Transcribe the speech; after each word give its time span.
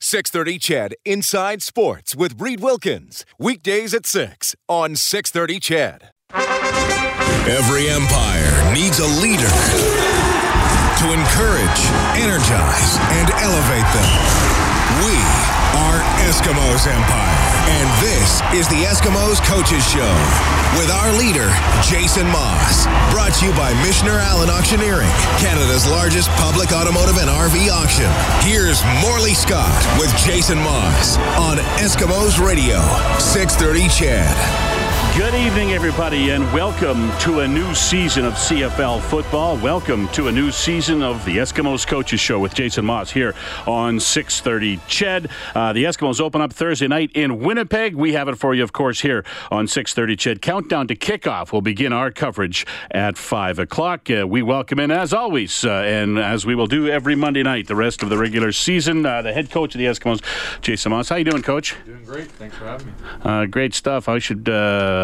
630 0.00 0.58
CHED 0.58 0.94
Inside 1.04 1.62
Sports 1.62 2.14
with 2.14 2.40
Reid 2.40 2.60
Wilkins. 2.60 3.24
Weekdays 3.38 3.94
at 3.94 4.06
6 4.06 4.54
on 4.68 4.96
630 4.96 5.60
CHED. 5.60 6.10
Every 7.48 7.88
empire 7.88 8.74
needs 8.74 8.98
a 8.98 9.06
leader 9.06 10.05
to 10.96 11.12
encourage, 11.12 11.80
energize, 12.16 12.96
and 13.20 13.28
elevate 13.44 13.84
them. 13.92 14.10
We 15.04 15.16
are 15.76 16.00
Eskimos 16.24 16.86
Empire, 16.86 17.36
and 17.68 17.86
this 18.00 18.40
is 18.54 18.66
the 18.68 18.84
Eskimos 18.88 19.44
Coaches 19.44 19.86
Show 19.86 20.08
with 20.78 20.90
our 20.90 21.12
leader, 21.18 21.52
Jason 21.82 22.26
Maas. 22.28 22.86
Brought 23.12 23.34
to 23.34 23.46
you 23.46 23.52
by 23.52 23.74
Michener 23.84 24.18
Allen 24.18 24.48
Auctioneering, 24.48 25.10
Canada's 25.36 25.86
largest 25.86 26.30
public 26.30 26.72
automotive 26.72 27.18
and 27.18 27.28
RV 27.28 27.68
auction. 27.70 28.10
Here's 28.40 28.82
Morley 29.02 29.34
Scott 29.34 29.84
with 30.00 30.16
Jason 30.16 30.56
Maas 30.58 31.18
on 31.36 31.58
Eskimos 31.76 32.40
Radio, 32.40 32.80
630 33.18 33.88
CHED. 33.88 34.65
Good 35.16 35.34
evening, 35.34 35.72
everybody, 35.72 36.28
and 36.28 36.44
welcome 36.52 37.10
to 37.20 37.40
a 37.40 37.48
new 37.48 37.74
season 37.74 38.26
of 38.26 38.34
CFL 38.34 39.00
football. 39.00 39.56
Welcome 39.56 40.08
to 40.08 40.28
a 40.28 40.32
new 40.32 40.50
season 40.50 41.02
of 41.02 41.24
the 41.24 41.38
Eskimos 41.38 41.86
Coaches 41.86 42.20
Show 42.20 42.38
with 42.38 42.52
Jason 42.52 42.84
Maas 42.84 43.12
here 43.12 43.34
on 43.66 43.98
6:30. 43.98 44.76
Ched, 44.88 45.30
uh, 45.54 45.72
the 45.72 45.84
Eskimos 45.84 46.20
open 46.20 46.42
up 46.42 46.52
Thursday 46.52 46.86
night 46.86 47.12
in 47.14 47.38
Winnipeg. 47.38 47.94
We 47.94 48.12
have 48.12 48.28
it 48.28 48.36
for 48.36 48.54
you, 48.54 48.62
of 48.62 48.74
course, 48.74 49.00
here 49.00 49.24
on 49.50 49.66
6:30. 49.66 50.16
Ched, 50.16 50.42
countdown 50.42 50.86
to 50.88 50.94
kickoff. 50.94 51.50
We'll 51.50 51.62
begin 51.62 51.94
our 51.94 52.10
coverage 52.10 52.66
at 52.90 53.16
five 53.16 53.58
o'clock. 53.58 54.10
Uh, 54.10 54.26
we 54.28 54.42
welcome 54.42 54.78
in, 54.78 54.90
as 54.90 55.14
always, 55.14 55.64
uh, 55.64 55.70
and 55.70 56.18
as 56.18 56.44
we 56.44 56.54
will 56.54 56.66
do 56.66 56.88
every 56.88 57.14
Monday 57.14 57.42
night, 57.42 57.68
the 57.68 57.74
rest 57.74 58.02
of 58.02 58.10
the 58.10 58.18
regular 58.18 58.52
season. 58.52 59.06
Uh, 59.06 59.22
the 59.22 59.32
head 59.32 59.50
coach 59.50 59.74
of 59.74 59.78
the 59.78 59.86
Eskimos, 59.86 60.20
Jason 60.60 60.90
Maas. 60.90 61.08
How 61.08 61.16
you 61.16 61.24
doing, 61.24 61.42
Coach? 61.42 61.74
Doing 61.86 62.04
great. 62.04 62.30
Thanks 62.32 62.54
for 62.58 62.66
having 62.66 62.88
me. 62.88 62.92
Uh, 63.24 63.46
great 63.46 63.74
stuff. 63.74 64.10
I 64.10 64.18
should 64.18 64.46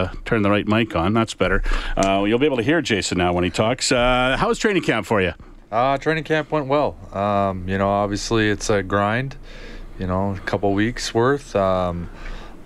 uh, 0.02 0.12
turn 0.24 0.42
the 0.42 0.50
right 0.50 0.66
mic 0.66 0.94
on. 0.96 1.12
That's 1.12 1.34
better. 1.34 1.62
Uh, 1.96 2.24
you'll 2.24 2.38
be 2.38 2.46
able 2.46 2.56
to 2.56 2.62
hear 2.62 2.80
Jason 2.82 3.18
now 3.18 3.32
when 3.32 3.44
he 3.44 3.50
talks. 3.50 3.92
Uh, 3.92 4.36
how 4.38 4.48
was 4.48 4.58
training 4.58 4.82
camp 4.82 5.06
for 5.06 5.20
you? 5.20 5.32
Uh, 5.70 5.96
training 5.98 6.24
camp 6.24 6.50
went 6.50 6.66
well. 6.66 6.96
Um, 7.16 7.68
you 7.68 7.78
know, 7.78 7.88
obviously 7.88 8.50
it's 8.50 8.68
a 8.70 8.82
grind. 8.82 9.36
You 9.98 10.06
know, 10.06 10.34
a 10.34 10.40
couple 10.40 10.72
weeks 10.72 11.14
worth. 11.14 11.54
Um, 11.54 12.10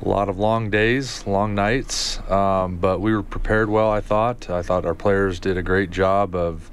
a 0.03 0.09
lot 0.09 0.28
of 0.28 0.39
long 0.39 0.70
days, 0.70 1.27
long 1.27 1.55
nights, 1.55 2.19
um, 2.31 2.77
but 2.77 3.01
we 3.01 3.12
were 3.15 3.23
prepared 3.23 3.71
well. 3.71 3.91
I 3.91 4.00
thought. 4.00 4.50
I 4.50 4.62
thought 4.62 4.84
our 4.84 4.95
players 4.95 5.41
did 5.41 5.56
a 5.56 5.62
great 5.62 5.91
job 5.91 6.34
of 6.34 6.71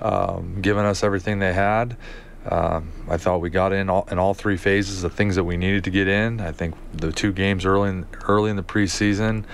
um, 0.00 0.60
giving 0.60 0.84
us 0.84 1.02
everything 1.02 1.38
they 1.38 1.52
had. 1.52 1.96
Um, 2.46 2.92
I 3.08 3.16
thought 3.16 3.40
we 3.40 3.50
got 3.50 3.72
in 3.72 3.90
all, 3.90 4.08
in 4.10 4.18
all 4.18 4.32
three 4.32 4.56
phases 4.56 5.02
the 5.02 5.10
things 5.10 5.36
that 5.36 5.44
we 5.44 5.56
needed 5.56 5.84
to 5.84 5.90
get 5.90 6.08
in. 6.08 6.40
I 6.40 6.52
think 6.52 6.74
the 6.94 7.12
two 7.12 7.32
games 7.32 7.64
early 7.64 7.90
in, 7.90 8.06
early 8.26 8.50
in 8.50 8.56
the 8.56 8.62
preseason 8.62 9.44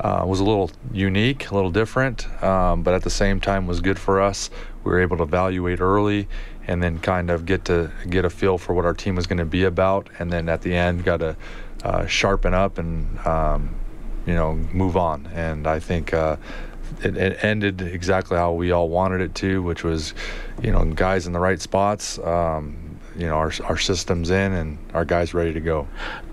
uh, 0.00 0.24
was 0.26 0.40
a 0.40 0.44
little 0.44 0.70
unique, 0.92 1.50
a 1.50 1.54
little 1.54 1.70
different, 1.70 2.26
um, 2.42 2.82
but 2.82 2.94
at 2.94 3.02
the 3.02 3.10
same 3.10 3.40
time 3.40 3.66
was 3.66 3.80
good 3.80 3.98
for 3.98 4.20
us. 4.20 4.50
We 4.84 4.92
were 4.92 5.00
able 5.00 5.16
to 5.18 5.24
evaluate 5.24 5.80
early 5.80 6.28
and 6.66 6.82
then 6.82 6.98
kind 6.98 7.30
of 7.30 7.46
get 7.46 7.64
to 7.66 7.90
get 8.08 8.24
a 8.24 8.30
feel 8.30 8.58
for 8.58 8.74
what 8.74 8.84
our 8.84 8.94
team 8.94 9.16
was 9.16 9.26
going 9.26 9.38
to 9.38 9.44
be 9.44 9.64
about, 9.64 10.08
and 10.18 10.32
then 10.32 10.48
at 10.48 10.62
the 10.62 10.74
end 10.74 11.04
got 11.04 11.18
to 11.18 11.36
uh, 11.82 12.06
sharpen 12.06 12.54
up 12.54 12.78
and 12.78 13.18
um, 13.26 13.74
you 14.26 14.34
know 14.34 14.54
move 14.54 14.96
on. 14.96 15.26
And 15.34 15.66
I 15.66 15.78
think. 15.78 16.12
Uh, 16.12 16.36
it, 17.02 17.18
it, 17.18 17.44
ended 17.44 17.82
exactly 17.82 18.38
how 18.38 18.52
we 18.52 18.72
all 18.72 18.88
wanted 18.88 19.20
it 19.20 19.34
to, 19.36 19.62
which 19.62 19.84
was, 19.84 20.14
you 20.62 20.72
know, 20.72 20.86
guys 20.86 21.26
in 21.26 21.34
the 21.34 21.38
right 21.38 21.60
spots, 21.60 22.18
um, 22.20 22.88
you 23.18 23.26
know 23.26 23.34
our, 23.34 23.52
our 23.64 23.76
systems 23.76 24.30
in 24.30 24.52
and 24.52 24.78
our 24.94 25.04
guys 25.04 25.34
ready 25.34 25.52
to 25.52 25.60
go 25.60 25.88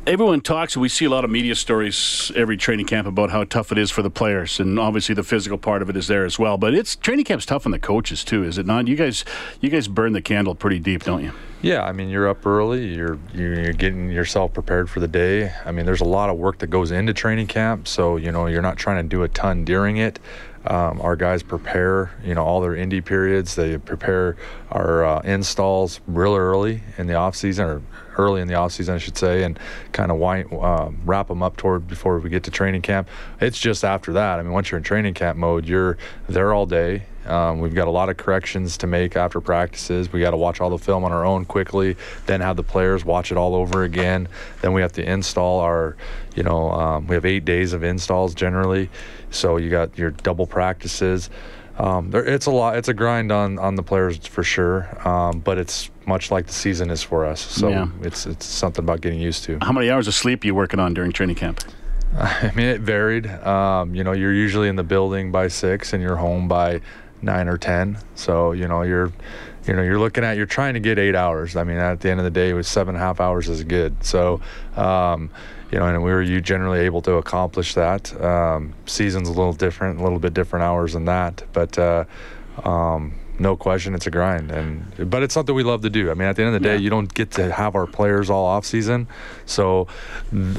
everyone 0.08 0.40
talks 0.40 0.78
we 0.78 0.88
see 0.88 1.06
a 1.06 1.10
lot 1.10 1.24
of 1.24 1.32
media 1.32 1.56
stories 1.56 2.32
every 2.36 2.56
training 2.56 2.86
camp 2.86 3.08
about 3.08 3.32
how 3.32 3.44
tough 3.44 3.72
it 3.72 3.78
is 3.78 3.90
for 3.90 4.04
the 4.04 4.10
players 4.10 4.60
and 4.60 4.78
obviously 4.80 5.16
the 5.16 5.24
physical 5.24 5.58
part 5.58 5.82
of 5.82 5.90
it 5.90 5.98
is 5.98 6.08
there 6.08 6.26
as 6.26 6.38
well. 6.38 6.58
But 6.58 6.76
it's 6.76 6.96
training 6.96 7.26
camp's 7.26 7.46
tough 7.46 7.66
on 7.66 7.72
the 7.72 7.80
coaches 7.80 8.24
too 8.24 8.44
is 8.44 8.60
it 8.60 8.68
not? 8.68 8.88
You 8.88 8.96
guys 8.96 9.26
you 9.62 9.70
guys 9.70 9.88
burn 9.88 10.14
the 10.14 10.22
candle 10.22 10.54
pretty 10.54 10.80
deep 10.80 11.04
don't 11.04 11.24
you? 11.24 11.32
Yeah 11.62 11.84
i 11.84 11.92
mean 11.92 12.10
you're 12.10 12.28
up 12.28 12.46
early 12.46 12.94
you're 12.94 13.18
you're 13.34 13.74
getting 13.74 14.12
yourself 14.12 14.54
prepared 14.54 14.90
for 14.92 15.00
the 15.00 15.08
day. 15.08 15.52
I 15.66 15.72
mean 15.72 15.88
there's 15.88 16.02
a 16.02 16.06
lot 16.06 16.30
of 16.30 16.38
work 16.38 16.60
that 16.60 16.68
goes 16.68 16.92
into 16.92 17.14
training 17.14 17.48
camp 17.48 17.88
so 17.88 18.18
you 18.18 18.32
know 18.32 18.46
you're 18.46 18.62
not 18.62 18.78
trying 18.78 19.04
to 19.04 19.10
do 19.10 19.24
a 19.24 19.28
ton 19.28 19.66
during 19.66 19.98
it 19.98 20.20
um, 20.68 21.02
our 21.02 21.16
guys 21.16 21.44
prepare, 21.44 22.12
you 22.24 22.34
know, 22.36 22.44
all 22.44 22.62
their 22.62 22.74
indie 22.74 23.04
periods. 23.04 23.56
They 23.56 23.78
prepare 23.78 24.36
our 24.72 25.06
uh, 25.06 25.22
installs 25.22 26.00
real 26.08 26.36
early 26.36 26.82
in 26.98 27.08
the 27.08 27.16
off 27.16 27.36
season, 27.36 27.66
or 27.66 27.82
early 28.18 28.42
in 28.42 28.48
the 28.48 28.56
off 28.56 28.72
season, 28.72 28.96
I 28.96 28.98
should 28.98 29.18
say, 29.18 29.44
and 29.44 29.60
kind 29.92 30.12
of 30.12 30.22
uh, 30.22 30.90
wrap 31.04 31.28
them 31.28 31.44
up 31.44 31.58
toward 31.58 31.88
before 31.88 32.20
we 32.20 32.30
get 32.30 32.44
to 32.44 32.52
training 32.52 32.82
camp. 32.82 33.08
It's 33.40 33.60
just 33.60 33.84
after 33.84 34.14
that. 34.14 34.40
I 34.40 34.44
mean, 34.44 34.52
once 34.52 34.72
you're 34.72 34.78
in 34.78 34.84
training 34.84 35.14
camp 35.14 35.38
mode, 35.38 35.66
you're 35.66 35.98
there 36.28 36.54
all 36.54 36.66
day. 36.66 37.04
Um, 37.28 37.60
we've 37.60 37.74
got 37.74 37.88
a 37.88 37.92
lot 37.92 38.10
of 38.10 38.18
corrections 38.18 38.78
to 38.78 38.88
make 38.88 39.16
after 39.16 39.42
practices. 39.42 40.12
We 40.12 40.22
got 40.22 40.32
to 40.32 40.38
watch 40.38 40.62
all 40.62 40.70
the 40.70 40.78
film 40.78 41.04
on 41.04 41.12
our 41.12 41.26
own 41.26 41.46
quickly, 41.46 41.96
then 42.26 42.42
have 42.42 42.56
the 42.56 42.64
players 42.64 43.04
watch 43.06 43.32
it 43.32 43.38
all 43.38 43.56
over 43.56 43.84
again. 43.84 44.28
Then 44.62 44.74
we 44.74 44.82
have 44.82 44.94
to 44.94 45.04
install 45.04 45.60
our, 45.60 45.96
you 46.36 46.44
know, 46.44 46.72
um, 46.72 47.08
we 47.08 47.16
have 47.16 47.26
eight 47.26 47.46
days 47.46 47.74
of 47.74 47.84
installs 47.84 48.36
generally. 48.36 48.90
So 49.32 49.58
you 49.58 49.70
got 49.70 49.98
your 49.98 50.12
double 50.12 50.48
practices. 50.48 51.30
Um, 51.78 52.10
there, 52.12 52.24
it's 52.24 52.46
a 52.46 52.52
lot. 52.52 52.78
It's 52.78 52.88
a 52.88 52.94
grind 52.94 53.32
on 53.32 53.60
on 53.60 53.76
the 53.76 53.84
players 53.84 54.26
for 54.26 54.44
sure. 54.44 54.88
Um, 55.08 55.40
but 55.40 55.58
it's 55.58 55.90
much 56.06 56.32
like 56.32 56.48
the 56.48 56.54
season 56.54 56.90
is 56.90 57.04
for 57.04 57.26
us. 57.26 57.42
So 57.42 57.70
yeah. 57.70 57.88
it's 58.02 58.26
it's 58.26 58.46
something 58.46 58.84
about 58.84 59.02
getting 59.02 59.20
used 59.20 59.44
to. 59.46 59.58
How 59.62 59.74
many 59.74 59.90
hours 59.90 60.08
of 60.08 60.14
sleep 60.14 60.44
are 60.44 60.48
you 60.48 60.56
working 60.56 60.80
on 60.80 60.94
during 60.94 61.12
training 61.12 61.36
camp? 61.36 61.60
I 62.18 62.52
mean, 62.56 62.68
it 62.68 62.82
varied. 62.82 63.28
Um, 63.28 63.94
you 63.94 64.04
know, 64.04 64.14
you're 64.14 64.34
usually 64.34 64.70
in 64.70 64.78
the 64.78 64.84
building 64.84 65.32
by 65.32 65.50
six, 65.50 65.92
and 65.92 66.02
you're 66.02 66.16
home 66.16 66.48
by 66.48 66.82
nine 67.26 67.48
or 67.48 67.58
ten. 67.58 67.98
So 68.16 68.54
you 68.54 68.68
know, 68.68 68.84
you're 68.84 69.12
you 69.68 69.74
know 69.74 69.82
you're 69.82 70.00
looking 70.00 70.24
at 70.24 70.38
you're 70.38 70.46
trying 70.46 70.76
to 70.76 70.80
get 70.80 70.98
eight 70.98 71.16
hours. 71.16 71.56
I 71.56 71.64
mean, 71.64 71.78
at 71.78 72.00
the 72.00 72.10
end 72.10 72.20
of 72.20 72.24
the 72.24 72.32
day, 72.32 72.50
it 72.50 72.54
was 72.54 72.68
seven 72.68 72.96
and 72.96 73.04
a 73.04 73.06
half 73.06 73.20
hours 73.20 73.50
is 73.50 73.64
good. 73.64 74.04
So. 74.04 74.42
Um, 74.76 75.30
you 75.72 75.80
know, 75.80 75.88
and 75.88 76.04
we 76.04 76.12
were 76.12 76.22
you 76.22 76.42
generally 76.42 76.80
able 76.82 77.02
to 77.02 77.14
accomplish 77.14 77.74
that. 77.74 78.14
Um, 78.22 78.74
season's 78.86 79.28
a 79.28 79.32
little 79.32 79.52
different, 79.52 80.00
a 80.00 80.04
little 80.04 80.20
bit 80.20 80.34
different 80.34 80.64
hours 80.64 80.94
than 80.94 81.06
that, 81.06 81.44
but 81.54 81.78
uh, 81.80 82.06
um, 82.64 83.14
no 83.40 83.56
question, 83.56 83.94
it's 83.96 84.08
a 84.08 84.12
grind, 84.12 84.52
and 84.52 85.10
but 85.10 85.24
it's 85.24 85.34
something 85.34 85.54
we 85.54 85.64
love 85.64 85.82
to 85.82 85.90
do. 85.90 86.10
I 86.12 86.14
mean, 86.14 86.28
at 86.28 86.36
the 86.36 86.44
end 86.44 86.56
of 86.56 86.62
the 86.62 86.68
day, 86.68 86.76
yeah. 86.76 86.82
you 86.82 86.90
don't 86.90 87.14
get 87.14 87.32
to 87.32 87.52
have 87.52 87.76
our 87.76 87.88
players 87.88 88.30
all 88.30 88.46
off 88.46 88.66
season, 88.66 89.08
so 89.46 89.88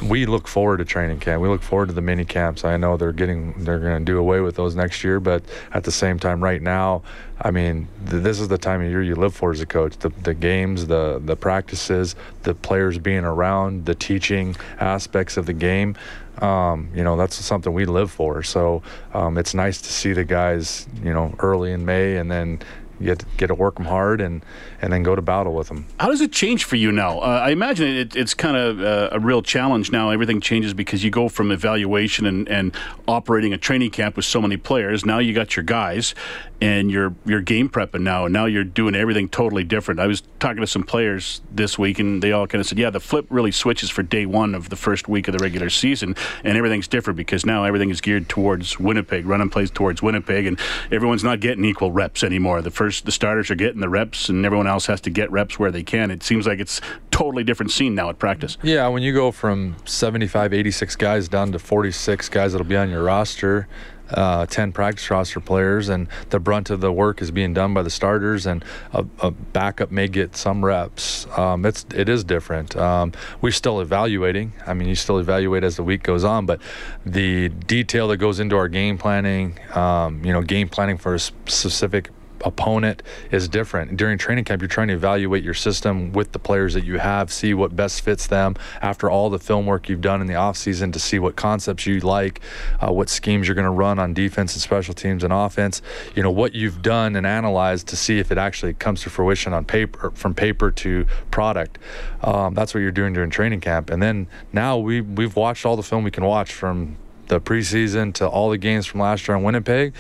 we 0.05 0.27
look 0.27 0.49
forward 0.49 0.79
to 0.79 0.85
training 0.85 1.21
camp. 1.21 1.43
We 1.43 1.49
look 1.49 1.63
forward 1.63 1.89
to 1.89 1.95
the 1.95 2.03
mini 2.03 2.25
camps. 2.25 2.65
I 2.65 2.77
know 2.77 2.97
they're 2.97 3.13
getting 3.13 3.65
they're 3.65 3.79
going 3.79 3.99
to 3.99 4.05
do 4.05 4.19
away 4.19 4.41
with 4.41 4.57
those 4.57 4.75
next 4.75 5.05
year, 5.05 5.21
but 5.21 5.43
at 5.73 5.85
the 5.85 5.93
same 5.93 6.19
time, 6.19 6.43
right 6.43 6.61
now, 6.61 7.03
I 7.41 7.51
mean, 7.51 7.89
th- 8.09 8.23
this 8.23 8.41
is 8.41 8.49
the 8.49 8.59
time 8.59 8.81
of 8.81 8.91
year 8.91 9.03
you 9.03 9.15
live 9.15 9.35
for 9.35 9.53
as 9.53 9.61
a 9.61 9.67
coach. 9.67 9.97
The, 9.99 10.11
the 10.11 10.35
games, 10.35 10.87
the 10.87 11.21
the 11.25 11.37
practices, 11.37 12.15
the 12.43 12.55
players 12.55 12.99
being 12.99 13.25
around, 13.25 13.87
the 13.87 13.95
teaching 13.95 14.57
aspects 14.81 15.37
of 15.37 15.47
the 15.47 15.53
game 15.53 15.97
um, 16.43 16.91
you 16.95 17.03
know 17.03 17.17
that's 17.17 17.37
something 17.37 17.73
we 17.73 17.85
live 17.85 18.11
for. 18.11 18.43
So 18.43 18.83
um, 19.15 19.39
it's 19.39 19.55
nice 19.55 19.81
to 19.83 19.93
see 19.93 20.13
the 20.13 20.25
guys, 20.25 20.87
you 21.03 21.13
know, 21.13 21.35
early 21.39 21.73
in 21.73 21.85
May, 21.85 22.17
and 22.17 22.31
then 22.31 22.61
get 23.01 23.25
get 23.37 23.49
to 23.49 23.55
work 23.55 23.77
them 23.77 23.87
hard 23.87 24.21
and 24.21 24.45
and 24.81 24.93
then 24.93 25.03
go 25.03 25.17
to 25.17 25.23
battle 25.23 25.55
with 25.55 25.69
them. 25.69 25.87
How 25.99 26.09
does 26.09 26.21
it 26.21 26.33
change 26.33 26.65
for 26.65 26.77
you 26.77 26.93
now? 26.93 27.19
Uh, 27.21 27.43
I 27.45 27.51
imagine 27.51 27.89
it, 27.89 28.17
it's 28.17 28.35
kind 28.35 28.57
of 28.57 28.81
uh, 28.81 29.09
a 29.13 29.21
real 29.21 29.43
challenge 29.43 29.91
now. 29.91 30.11
Everything 30.11 30.41
changes 30.41 30.75
because 30.75 31.03
you 31.03 31.11
go 31.11 31.29
from 31.29 31.51
evaluation 31.51 32.27
and, 32.27 32.49
and 32.49 32.75
operating 33.09 33.53
a 33.53 33.59
training 33.59 33.91
camp 33.91 34.17
with 34.17 34.25
so 34.25 34.41
many 34.41 34.57
players. 34.57 35.05
Now 35.05 35.19
you 35.19 35.33
got 35.33 35.57
your 35.57 35.65
guys, 35.65 36.15
and 36.61 36.91
you're 36.91 37.15
you're 37.25 37.41
game 37.41 37.69
prepping 37.69 38.03
now, 38.03 38.25
and 38.27 38.33
now 38.33 38.47
you're 38.47 38.65
doing 38.65 38.95
everything 38.95 39.29
totally 39.29 39.65
different. 39.65 40.01
I 40.01 40.07
was 40.07 40.23
talking 40.39 40.61
to 40.61 40.67
some 40.67 40.83
players 40.83 41.41
this 41.51 41.79
week, 41.79 41.99
and 41.99 42.23
they 42.23 42.33
all 42.33 42.47
kind 42.47 42.61
of 42.61 42.67
said, 42.67 42.79
"Yeah, 42.79 42.91
the 42.91 43.01
flip 43.01 43.27
really 43.29 43.53
switches 43.53 43.91
for 43.91 44.03
day 44.03 44.27
one 44.27 44.55
of 44.55 44.69
the 44.69 44.77
first 44.77 45.09
week 45.09 45.29
of 45.29 45.37
the 45.37 45.43
regular 45.43 45.71
season, 45.71 46.17
and 46.45 46.57
everything's 46.57 46.89
different 46.89 47.17
because 47.17 47.45
now 47.45 47.65
everything 47.65 47.91
is 47.91 48.01
geared 48.01 48.29
towards 48.29 48.79
Winnipeg, 48.79 49.27
running 49.27 49.51
plays 49.51 49.71
towards 49.71 50.03
Winnipeg, 50.03 50.47
and 50.47 50.59
everyone's 50.91 51.25
not 51.25 51.41
getting 51.41 51.65
equal 51.65 51.93
reps 51.93 52.23
anymore. 52.23 52.63
The 52.63 52.71
first 52.71 52.86
first 52.87 53.05
the 53.05 53.11
starters 53.11 53.51
are 53.51 53.57
getting 53.57 53.81
the 53.81 53.89
reps 53.89 54.29
and 54.29 54.47
everyone 54.47 54.69
else 54.69 54.87
has 54.87 55.01
to 55.01 55.11
get 55.11 55.29
reps 55.33 55.59
where 55.59 55.73
they 55.73 55.83
can. 55.83 56.13
It 56.13 56.23
seems 56.23 56.47
like 56.47 56.61
it's 56.61 56.81
totally 57.11 57.43
different 57.43 57.73
scene 57.73 57.97
now 57.97 58.11
at 58.11 58.21
practice. 58.21 58.57
Yeah, 58.63 58.87
when 58.87 59.03
you 59.03 59.13
go 59.13 59.33
from 59.33 59.75
75, 59.87 60.55
86 60.55 60.95
guys 60.95 61.27
down 61.27 61.51
to 61.51 61.59
46 61.59 62.29
guys 62.29 62.53
that'll 62.53 62.65
be 62.65 62.77
on 62.77 62.89
your 62.89 63.03
roster, 63.03 63.67
uh, 64.11 64.47
10 64.47 64.71
practice 64.71 65.11
roster 65.11 65.41
players, 65.41 65.89
and 65.89 66.07
the 66.31 66.39
brunt 66.39 66.71
of 66.71 66.81
the 66.81 66.93
work 66.93 67.21
is 67.21 67.33
being 67.33 67.53
done 67.53 67.75
by 67.75 67.83
the 67.83 67.91
starters, 67.91 68.47
and 68.47 68.65
a, 68.93 69.05
a 69.19 69.33
backup 69.33 69.91
may 69.91 70.07
get 70.07 70.37
some 70.37 70.65
reps. 70.65 71.27
Um, 71.37 71.67
it's 71.67 71.85
it 71.93 72.09
is 72.09 72.23
different. 72.23 72.77
Um, 72.77 73.11
we're 73.41 73.51
still 73.51 73.81
evaluating. 73.81 74.53
I 74.65 74.75
mean, 74.75 74.87
you 74.87 74.95
still 74.95 75.19
evaluate 75.19 75.65
as 75.65 75.75
the 75.75 75.83
week 75.83 76.05
goes 76.05 76.23
on, 76.23 76.47
but 76.47 76.61
the 77.05 77.49
detail 77.49 78.07
that 78.09 78.19
goes 78.19 78.39
into 78.39 78.57
our 78.57 78.69
game 78.69 78.97
planning, 78.97 79.59
um, 79.75 80.25
you 80.25 80.33
know, 80.33 80.43
game 80.43 80.69
planning 80.69 80.99
for 80.99 81.15
a 81.15 81.19
specific 81.19 82.11
opponent 82.45 83.03
is 83.31 83.49
different. 83.49 83.97
During 83.97 84.19
training 84.19 84.45
camp, 84.45 84.63
you're 84.63 84.69
trying 84.69 84.89
to 84.89 84.95
evaluate 84.95 85.43
your 85.43 85.55
system 85.55 86.13
with 86.13 86.33
the 86.33 86.39
players 86.39 86.75
that 86.75 86.85
you 86.85 86.99
have, 86.99 87.33
see 87.33 87.55
what 87.55 87.75
best 87.75 88.03
fits 88.03 88.27
them 88.27 88.55
after 88.83 89.11
all 89.11 89.31
the 89.31 89.39
film 89.39 89.67
work 89.67 89.89
you've 89.89 90.01
done 90.01 90.21
in 90.21 90.27
the 90.27 90.35
offseason 90.35 90.93
to 90.93 90.99
see 90.99 91.19
what 91.19 91.37
concepts 91.37 91.87
you 91.87 92.01
like, 92.01 92.41
uh, 92.81 92.93
what 92.93 93.09
schemes 93.09 93.49
you're 93.49 93.55
going 93.55 93.65
to 93.65 93.71
run 93.71 93.99
on 93.99 94.15
defense 94.15 94.55
and 94.55 94.63
special 94.63 94.95
teams 94.95 95.25
and 95.25 95.33
offense, 95.33 95.83
you 96.15 96.23
know, 96.23 96.31
what 96.31 96.55
you've 96.55 96.83
done 96.83 97.17
and 97.17 97.27
analyzed 97.27 97.89
to 97.89 97.97
see 97.97 98.19
if 98.19 98.31
it 98.31 98.39
actually 98.39 98.75
comes 98.75 99.03
to 99.03 99.11
fruition 99.11 99.53
on 99.53 99.65
paper, 99.65 100.11
from 100.13 100.35
paper 100.35 100.71
to 100.71 101.07
product. 101.31 101.79
Um, 102.23 102.55
that's 102.55 102.75
what 102.75 102.81
you're 102.81 102.91
doing 102.91 103.13
during 103.13 103.31
training 103.31 103.61
camp. 103.61 103.91
And 103.91 104.03
then 104.03 104.27
now 104.53 104.79
we, 104.79 105.01
we've 105.01 105.37
watched 105.37 105.67
all 105.67 105.77
the 105.77 105.83
film 105.83 106.05
we 106.05 106.11
can 106.11 106.25
watch 106.25 106.53
from 106.53 106.97
the 107.29 107.41
preseason 107.41 108.15
to 108.15 108.29
all 108.29 108.51
the 108.51 108.59
games 108.59 108.87
from 108.87 109.01
last 109.01 109.27
year 109.27 109.37
in 109.37 109.43
Winnipeg. 109.43 109.95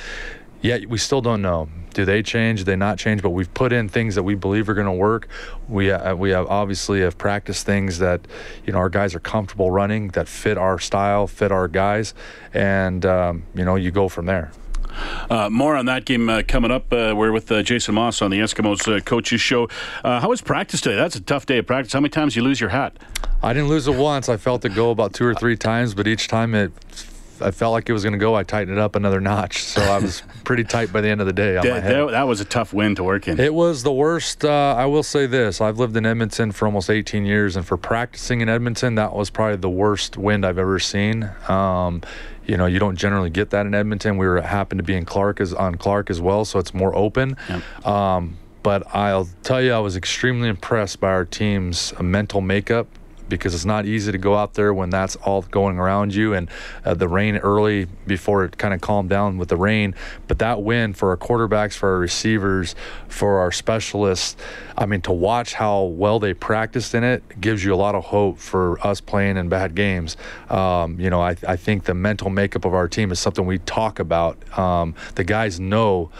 Yet 0.61 0.89
we 0.89 0.99
still 0.99 1.21
don't 1.21 1.43
know 1.43 1.69
do 1.97 2.05
they 2.05 2.23
change? 2.23 2.59
Do 2.59 2.65
they 2.65 2.77
not 2.77 2.99
change? 2.99 3.23
But 3.23 3.31
we've 3.31 3.53
put 3.55 3.73
in 3.73 3.89
things 3.89 4.17
that 4.17 4.23
we 4.23 4.35
believe 4.35 4.69
are 4.69 4.75
going 4.75 4.87
to 4.87 4.93
work. 4.93 5.29
We 5.67 5.91
uh, 5.91 6.15
we 6.15 6.29
have 6.29 6.47
obviously 6.47 7.01
have 7.01 7.17
practiced 7.17 7.65
things 7.65 7.99
that 8.01 8.21
you 8.67 8.75
know 8.75 8.79
our 8.79 8.91
guys 8.91 9.15
are 9.15 9.21
comfortable 9.21 9.71
running 9.71 10.09
that 10.09 10.29
fit 10.29 10.59
our 10.59 10.79
style, 10.79 11.27
fit 11.27 11.51
our 11.51 11.69
guys, 11.69 12.13
and 12.53 13.07
um, 13.07 13.45
you 13.55 13.65
know 13.65 13.77
you 13.77 13.91
go 13.91 14.11
from 14.11 14.27
there. 14.27 14.53
Uh, 15.31 15.49
more 15.49 15.75
on 15.75 15.87
that 15.87 16.05
game 16.05 16.29
uh, 16.29 16.43
coming 16.47 16.71
up. 16.71 16.93
Uh, 16.93 17.15
we're 17.17 17.33
with 17.33 17.51
uh, 17.51 17.63
Jason 17.63 17.95
Maas 17.95 18.21
on 18.21 18.31
the 18.31 18.41
Eskimos 18.41 18.95
uh, 18.95 19.01
coaches 19.01 19.41
show. 19.41 19.67
Uh, 20.05 20.21
how 20.21 20.29
was 20.29 20.43
practice 20.43 20.83
today? 20.83 20.97
That's 20.97 21.17
a 21.17 21.21
tough 21.23 21.47
day 21.47 21.59
of 21.59 21.67
practice. 21.67 21.95
How 21.95 22.01
many 22.01 22.11
times 22.11 22.37
you 22.37 22.43
lose 22.43 22.61
your 22.61 22.71
hat? 22.71 22.99
I 23.43 23.55
didn't 23.55 23.69
lose 23.69 23.89
it 23.89 23.97
once. 23.97 24.29
I 24.29 24.37
felt 24.37 24.67
it 24.67 24.75
go 24.75 24.91
about 24.91 25.15
two 25.15 25.25
or 25.25 25.35
three 25.35 25.57
times, 25.57 25.95
but 25.95 26.07
each 26.07 26.29
time 26.29 26.55
it 26.55 26.73
I 27.41 27.51
felt 27.51 27.73
like 27.73 27.89
it 27.89 27.93
was 27.93 28.03
going 28.03 28.13
to 28.13 28.19
go, 28.19 28.35
I 28.35 28.43
tightened 28.43 28.77
it 28.77 28.81
up 28.81 28.97
another 28.97 29.21
notch. 29.21 29.65
So 29.65 29.83
I 29.83 29.99
was 29.99 30.23
pretty 30.45 30.65
tight 30.65 30.93
by 30.93 31.01
the 31.01 31.09
end 31.09 31.21
of 31.21 31.27
the 31.27 31.33
day 31.33 31.57
on 31.57 31.65
that, 31.65 31.73
my 31.73 31.81
head. 31.81 31.97
That, 31.97 32.11
that 32.13 32.23
was 32.29 32.41
a 32.41 32.45
tough 32.45 32.73
win 32.73 32.95
to 32.97 33.05
work 33.05 33.29
in. 33.29 33.39
It 33.39 33.55
was 33.55 33.83
the 33.83 33.93
worst. 33.93 34.45
Uh, 34.45 34.75
I 34.77 34.87
will 34.87 35.03
say 35.03 35.27
this: 35.27 35.61
I've 35.61 35.79
lived 35.79 35.97
in 35.97 36.07
Edmonton 36.07 36.53
for 36.53 36.67
almost 36.67 36.91
18 36.91 37.25
years, 37.27 37.57
and 37.57 37.67
for 37.67 37.77
practicing 37.77 38.41
in 38.41 38.49
Edmonton, 38.49 38.95
that 38.97 39.15
was 39.15 39.31
probably 39.31 39.57
the 39.57 39.71
worst 39.71 40.17
wind 40.17 40.45
I've 40.45 40.59
ever 40.59 40.79
seen. 40.79 41.31
Um, 41.49 42.03
you 42.47 42.57
know, 42.57 42.67
you 42.67 42.79
don't 42.79 42.97
generally 42.97 43.31
get 43.31 43.51
that 43.51 43.67
in 43.67 43.75
Edmonton. 43.75 44.19
We 44.19 44.27
were 44.27 44.41
happened 44.41 44.79
to 44.79 44.85
be 44.85 44.95
in 44.95 45.05
Clark 45.05 45.41
as 45.41 45.53
on 45.53 45.75
Clark 45.77 46.11
as 46.11 46.21
well, 46.21 46.45
so 46.45 46.59
it's 46.59 46.73
more 46.73 46.95
open. 46.95 47.37
Yep. 47.49 47.87
Um, 47.87 48.37
but 48.63 48.83
I'll 48.95 49.29
tell 49.43 49.63
you, 49.63 49.73
I 49.73 49.79
was 49.79 49.97
extremely 49.97 50.49
impressed 50.49 50.99
by 50.99 51.11
our 51.11 51.25
team's 51.25 51.93
mental 52.01 52.41
makeup 52.41 52.89
because 53.29 53.55
it's 53.55 53.65
not 53.65 53.87
easy 53.87 54.13
to 54.13 54.19
go 54.19 54.35
out 54.35 54.55
there 54.55 54.73
when 54.73 54.91
that's 54.91 55.17
all 55.17 55.43
going 55.43 55.79
around 55.79 56.15
you 56.15 56.35
and 56.35 56.49
uh, 56.85 56.95
the 56.95 57.09
rain 57.09 57.37
early 57.39 57.87
before 58.07 58.45
it 58.45 58.59
kind 58.59 58.75
of 58.75 58.81
calmed 58.81 59.09
down 59.09 59.39
with 59.39 59.49
the 59.49 59.57
rain. 59.57 59.95
But 60.29 60.39
that 60.39 60.63
win 60.63 60.93
for 60.93 61.11
our 61.11 61.17
quarterbacks, 61.17 61.75
for 61.75 61.89
our 61.91 61.99
receivers, 61.99 62.75
for 63.09 63.39
our 63.39 63.53
specialists, 63.53 64.37
I 64.77 64.87
mean, 64.87 65.01
to 65.03 65.13
watch 65.13 65.55
how 65.55 65.85
well 65.85 66.19
they 66.19 66.35
practiced 66.35 66.95
in 66.95 67.05
it 67.05 67.41
gives 67.41 67.65
you 67.65 67.75
a 67.75 67.77
lot 67.77 67.95
of 67.95 68.05
hope 68.05 68.39
for 68.39 68.85
us 68.87 69.01
playing 69.01 69.37
in 69.37 69.49
bad 69.49 69.75
games. 69.75 70.17
Um, 70.51 71.01
you 71.01 71.11
know, 71.11 71.21
I, 71.21 71.37
I 71.47 71.57
think 71.57 71.85
the 71.85 71.95
mental 71.95 72.31
makeup 72.31 72.65
of 72.65 72.75
our 72.75 72.89
team 72.89 73.11
is 73.11 73.19
something 73.19 73.47
we 73.47 73.59
talk 73.59 73.99
about. 73.99 74.37
Um, 74.59 74.95
the 75.15 75.25
guys 75.25 75.59
know 75.59 76.11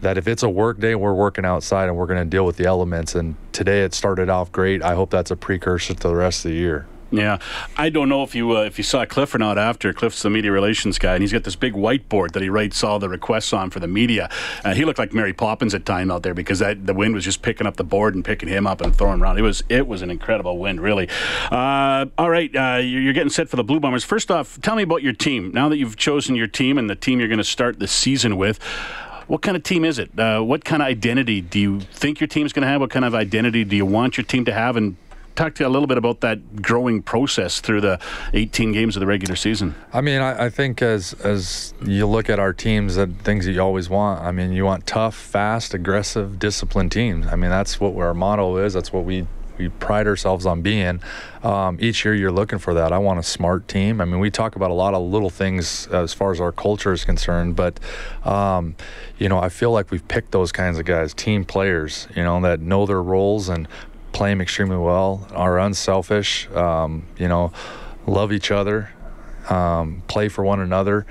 that 0.00 0.18
if 0.18 0.26
it's 0.26 0.42
a 0.42 0.48
work 0.48 0.80
day, 0.80 0.94
we're 0.94 1.14
working 1.14 1.44
outside 1.44 1.88
and 1.88 1.96
we're 1.96 2.06
going 2.06 2.22
to 2.22 2.28
deal 2.28 2.46
with 2.46 2.56
the 2.56 2.66
elements. 2.66 3.14
And 3.14 3.36
today 3.52 3.82
it 3.82 3.94
started 3.94 4.28
off 4.28 4.50
great. 4.52 4.82
I 4.82 4.94
hope 4.94 5.10
that's 5.10 5.30
a 5.30 5.36
precursor 5.36 5.94
to 5.94 6.08
the 6.08 6.14
rest 6.14 6.44
of 6.44 6.50
the 6.50 6.56
year. 6.56 6.86
Yeah, 7.12 7.38
I 7.76 7.90
don't 7.90 8.08
know 8.08 8.22
if 8.22 8.34
you 8.34 8.56
uh, 8.56 8.62
if 8.62 8.78
you 8.78 8.84
saw 8.84 9.04
Cliff 9.04 9.34
or 9.34 9.38
not. 9.38 9.58
After 9.58 9.92
Cliff's 9.92 10.22
the 10.22 10.30
media 10.30 10.52
relations 10.52 10.98
guy, 10.98 11.14
and 11.14 11.22
he's 11.22 11.32
got 11.32 11.42
this 11.42 11.56
big 11.56 11.74
whiteboard 11.74 12.32
that 12.32 12.42
he 12.42 12.48
writes 12.48 12.84
all 12.84 13.00
the 13.00 13.08
requests 13.08 13.52
on 13.52 13.70
for 13.70 13.80
the 13.80 13.88
media. 13.88 14.30
Uh, 14.64 14.74
he 14.74 14.84
looked 14.84 14.98
like 14.98 15.12
Mary 15.12 15.32
Poppins 15.32 15.74
at 15.74 15.84
time 15.84 16.10
out 16.10 16.22
there 16.22 16.34
because 16.34 16.60
that 16.60 16.86
the 16.86 16.94
wind 16.94 17.14
was 17.14 17.24
just 17.24 17.42
picking 17.42 17.66
up 17.66 17.76
the 17.76 17.84
board 17.84 18.14
and 18.14 18.24
picking 18.24 18.48
him 18.48 18.66
up 18.66 18.80
and 18.80 18.94
throwing 18.94 19.14
him 19.14 19.22
around. 19.24 19.38
It 19.38 19.42
was 19.42 19.64
it 19.68 19.88
was 19.88 20.02
an 20.02 20.10
incredible 20.10 20.58
wind, 20.58 20.80
really. 20.80 21.08
Uh, 21.50 22.06
all 22.16 22.30
right, 22.30 22.54
uh, 22.54 22.78
you're 22.78 23.12
getting 23.12 23.30
set 23.30 23.48
for 23.48 23.56
the 23.56 23.64
Blue 23.64 23.80
Bombers. 23.80 24.04
First 24.04 24.30
off, 24.30 24.60
tell 24.60 24.76
me 24.76 24.84
about 24.84 25.02
your 25.02 25.12
team. 25.12 25.50
Now 25.52 25.68
that 25.68 25.78
you've 25.78 25.96
chosen 25.96 26.36
your 26.36 26.46
team 26.46 26.78
and 26.78 26.88
the 26.88 26.96
team 26.96 27.18
you're 27.18 27.28
going 27.28 27.38
to 27.38 27.44
start 27.44 27.80
the 27.80 27.88
season 27.88 28.36
with. 28.36 28.60
What 29.30 29.42
kind 29.42 29.56
of 29.56 29.62
team 29.62 29.84
is 29.84 30.00
it? 30.00 30.18
Uh, 30.18 30.40
what 30.40 30.64
kind 30.64 30.82
of 30.82 30.88
identity 30.88 31.40
do 31.40 31.60
you 31.60 31.78
think 31.78 32.18
your 32.18 32.26
team's 32.26 32.52
going 32.52 32.62
to 32.62 32.66
have? 32.66 32.80
What 32.80 32.90
kind 32.90 33.04
of 33.04 33.14
identity 33.14 33.62
do 33.62 33.76
you 33.76 33.86
want 33.86 34.16
your 34.16 34.24
team 34.24 34.44
to 34.46 34.52
have? 34.52 34.74
And 34.74 34.96
talk 35.36 35.54
to 35.54 35.62
you 35.62 35.68
a 35.68 35.70
little 35.70 35.86
bit 35.86 35.98
about 35.98 36.20
that 36.22 36.60
growing 36.60 37.00
process 37.00 37.60
through 37.60 37.82
the 37.82 38.00
18 38.34 38.72
games 38.72 38.96
of 38.96 39.00
the 39.00 39.06
regular 39.06 39.36
season. 39.36 39.76
I 39.92 40.00
mean, 40.00 40.20
I, 40.20 40.46
I, 40.46 40.50
think 40.50 40.82
as 40.82 41.12
as 41.22 41.74
you 41.80 42.08
look 42.08 42.28
at 42.28 42.40
our 42.40 42.52
teams, 42.52 42.96
that 42.96 43.20
things 43.20 43.44
that 43.44 43.52
you 43.52 43.60
always 43.60 43.88
want. 43.88 44.20
I 44.20 44.32
mean, 44.32 44.50
you 44.50 44.64
want 44.64 44.88
tough, 44.88 45.14
fast, 45.14 45.74
aggressive, 45.74 46.40
disciplined 46.40 46.90
teams. 46.90 47.28
I 47.28 47.36
mean, 47.36 47.50
that's 47.50 47.78
what 47.78 47.94
our 47.94 48.14
motto 48.14 48.56
is. 48.56 48.74
That's 48.74 48.92
what 48.92 49.04
we 49.04 49.28
we 49.60 49.68
pride 49.68 50.06
ourselves 50.06 50.46
on 50.46 50.62
being. 50.62 51.00
Um, 51.42 51.76
each 51.80 52.04
year 52.04 52.14
you're 52.14 52.32
looking 52.32 52.58
for 52.58 52.74
that. 52.74 52.92
I 52.92 52.98
want 52.98 53.18
a 53.18 53.22
smart 53.22 53.68
team. 53.68 54.00
I 54.00 54.04
mean, 54.04 54.18
we 54.18 54.30
talk 54.30 54.56
about 54.56 54.70
a 54.70 54.74
lot 54.74 54.94
of 54.94 55.02
little 55.02 55.30
things 55.30 55.86
as 55.88 56.14
far 56.14 56.32
as 56.32 56.40
our 56.40 56.52
culture 56.52 56.92
is 56.92 57.04
concerned, 57.04 57.56
but 57.56 57.78
um, 58.24 58.74
you 59.18 59.28
know, 59.28 59.38
I 59.38 59.50
feel 59.50 59.70
like 59.70 59.90
we've 59.90 60.06
picked 60.08 60.32
those 60.32 60.50
kinds 60.50 60.78
of 60.78 60.86
guys, 60.86 61.12
team 61.12 61.44
players, 61.44 62.08
you 62.16 62.22
know, 62.22 62.40
that 62.40 62.60
know 62.60 62.86
their 62.86 63.02
roles 63.02 63.48
and 63.48 63.68
play 64.12 64.30
them 64.30 64.40
extremely 64.40 64.76
well, 64.76 65.28
are 65.32 65.58
unselfish, 65.58 66.48
um, 66.50 67.06
you 67.18 67.28
know, 67.28 67.52
love 68.06 68.32
each 68.32 68.50
other, 68.50 68.90
um, 69.50 70.02
play 70.08 70.28
for 70.28 70.42
one 70.42 70.60
another. 70.60 71.06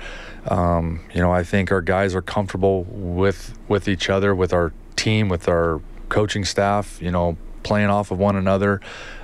Um, 0.48 1.00
you 1.14 1.20
know, 1.20 1.32
I 1.32 1.44
think 1.44 1.70
our 1.70 1.82
guys 1.82 2.14
are 2.14 2.22
comfortable 2.22 2.84
with 2.84 3.58
with 3.68 3.88
each 3.88 4.10
other, 4.10 4.34
with 4.34 4.52
our 4.52 4.72
team, 4.96 5.28
with 5.28 5.48
our 5.48 5.80
coaching 6.08 6.44
staff. 6.44 7.00
You 7.00 7.10
know, 7.10 7.36
playing 7.62 7.88
off 7.88 8.10
of 8.10 8.18
one 8.18 8.36
another. 8.36 8.80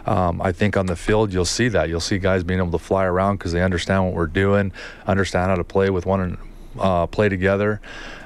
Um, 0.07 0.41
I 0.41 0.53
think 0.53 0.77
on 0.77 0.87
the 0.87 0.97
field 0.97 1.33
you'll 1.33 1.45
see 1.45 1.69
that. 1.69 1.89
You'll 1.89 2.01
see 2.01 2.19
guys 2.19 2.45
being 2.45 2.61
able 2.61 2.73
to 2.73 2.79
fly 2.79 3.05
around 3.05 3.37
because 3.37 3.53
they 3.53 3.63
understand 3.63 4.05
what 4.05 4.15
we're 4.15 4.27
doing, 4.27 4.73
understand 5.07 5.51
how 5.51 5.57
to 5.57 5.65
play 5.65 5.91
with 5.91 6.07
one, 6.07 6.39
uh, 6.79 7.07
play 7.07 7.29
together. 7.29 7.81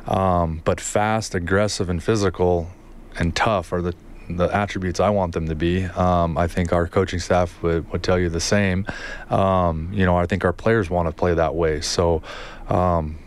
Um, 0.06 0.60
but 0.64 0.80
fast, 0.80 1.34
aggressive, 1.34 1.88
and 1.88 2.02
physical, 2.02 2.70
and 3.16 3.34
tough 3.34 3.72
are 3.72 3.82
the 3.82 3.94
the 4.36 4.48
attributes 4.54 5.00
I 5.00 5.10
want 5.10 5.34
them 5.34 5.48
to 5.48 5.54
be. 5.54 5.84
Um, 5.84 6.38
I 6.38 6.46
think 6.46 6.72
our 6.72 6.86
coaching 6.86 7.18
staff 7.18 7.62
would, 7.62 7.90
would 7.92 8.02
tell 8.02 8.18
you 8.18 8.28
the 8.28 8.40
same. 8.40 8.86
Um, 9.28 9.90
you 9.92 10.06
know, 10.06 10.16
I 10.16 10.26
think 10.26 10.44
our 10.44 10.52
players 10.52 10.90
want 10.90 11.08
to 11.08 11.12
play 11.12 11.34
that 11.34 11.54
way. 11.54 11.80
So, 11.80 12.22
um, 12.68 13.18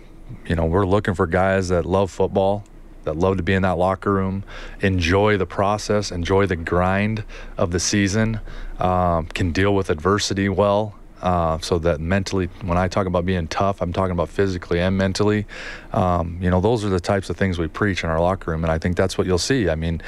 you 0.45 0.55
know, 0.55 0.65
we're 0.65 0.85
looking 0.85 1.13
for 1.13 1.27
guys 1.27 1.69
that 1.69 1.85
love 1.85 2.11
football, 2.11 2.63
that 3.03 3.17
love 3.17 3.37
to 3.37 3.43
be 3.43 3.53
in 3.53 3.61
that 3.63 3.77
locker 3.77 4.11
room, 4.11 4.43
enjoy 4.81 5.37
the 5.37 5.45
process, 5.45 6.11
enjoy 6.11 6.45
the 6.45 6.55
grind 6.55 7.23
of 7.57 7.71
the 7.71 7.79
season, 7.79 8.39
um, 8.79 9.27
can 9.27 9.51
deal 9.51 9.73
with 9.75 9.89
adversity 9.89 10.49
well. 10.49 10.95
Uh, 11.21 11.57
so 11.59 11.79
that 11.79 12.01
mentally, 12.01 12.49
when 12.63 12.77
I 12.77 12.89
talk 12.89 13.07
about 13.07 13.25
being 13.25 13.47
tough, 13.47 13.81
I'm 13.81 13.93
talking 13.93 14.11
about 14.11 14.27
physically 14.27 14.81
and 14.81 14.97
mentally. 14.97 15.45
Um, 15.93 16.37
you 16.41 16.49
know, 16.49 16.59
those 16.59 16.83
are 16.83 16.89
the 16.89 16.99
types 16.99 17.29
of 17.29 17.37
things 17.37 17.57
we 17.57 17.69
preach 17.69 18.03
in 18.03 18.09
our 18.09 18.19
locker 18.19 18.51
room, 18.51 18.65
and 18.65 18.69
I 18.69 18.77
think 18.77 18.97
that's 18.97 19.17
what 19.17 19.25
you'll 19.25 19.37
see. 19.37 19.69
I 19.69 19.75
mean, 19.75 20.01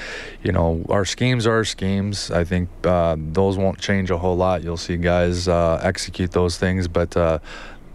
you 0.44 0.52
know, 0.52 0.86
our 0.90 1.06
schemes 1.06 1.48
are 1.48 1.54
our 1.54 1.64
schemes. 1.64 2.32
I 2.32 2.44
think 2.44 2.68
uh, 2.84 3.16
those 3.18 3.58
won't 3.58 3.80
change 3.80 4.12
a 4.12 4.18
whole 4.18 4.36
lot. 4.36 4.62
You'll 4.62 4.75
see 4.75 4.98
guys 4.98 5.48
uh, 5.48 5.80
execute 5.82 6.32
those 6.32 6.58
things, 6.58 6.90
but 6.90 7.16
uh, 7.16 7.40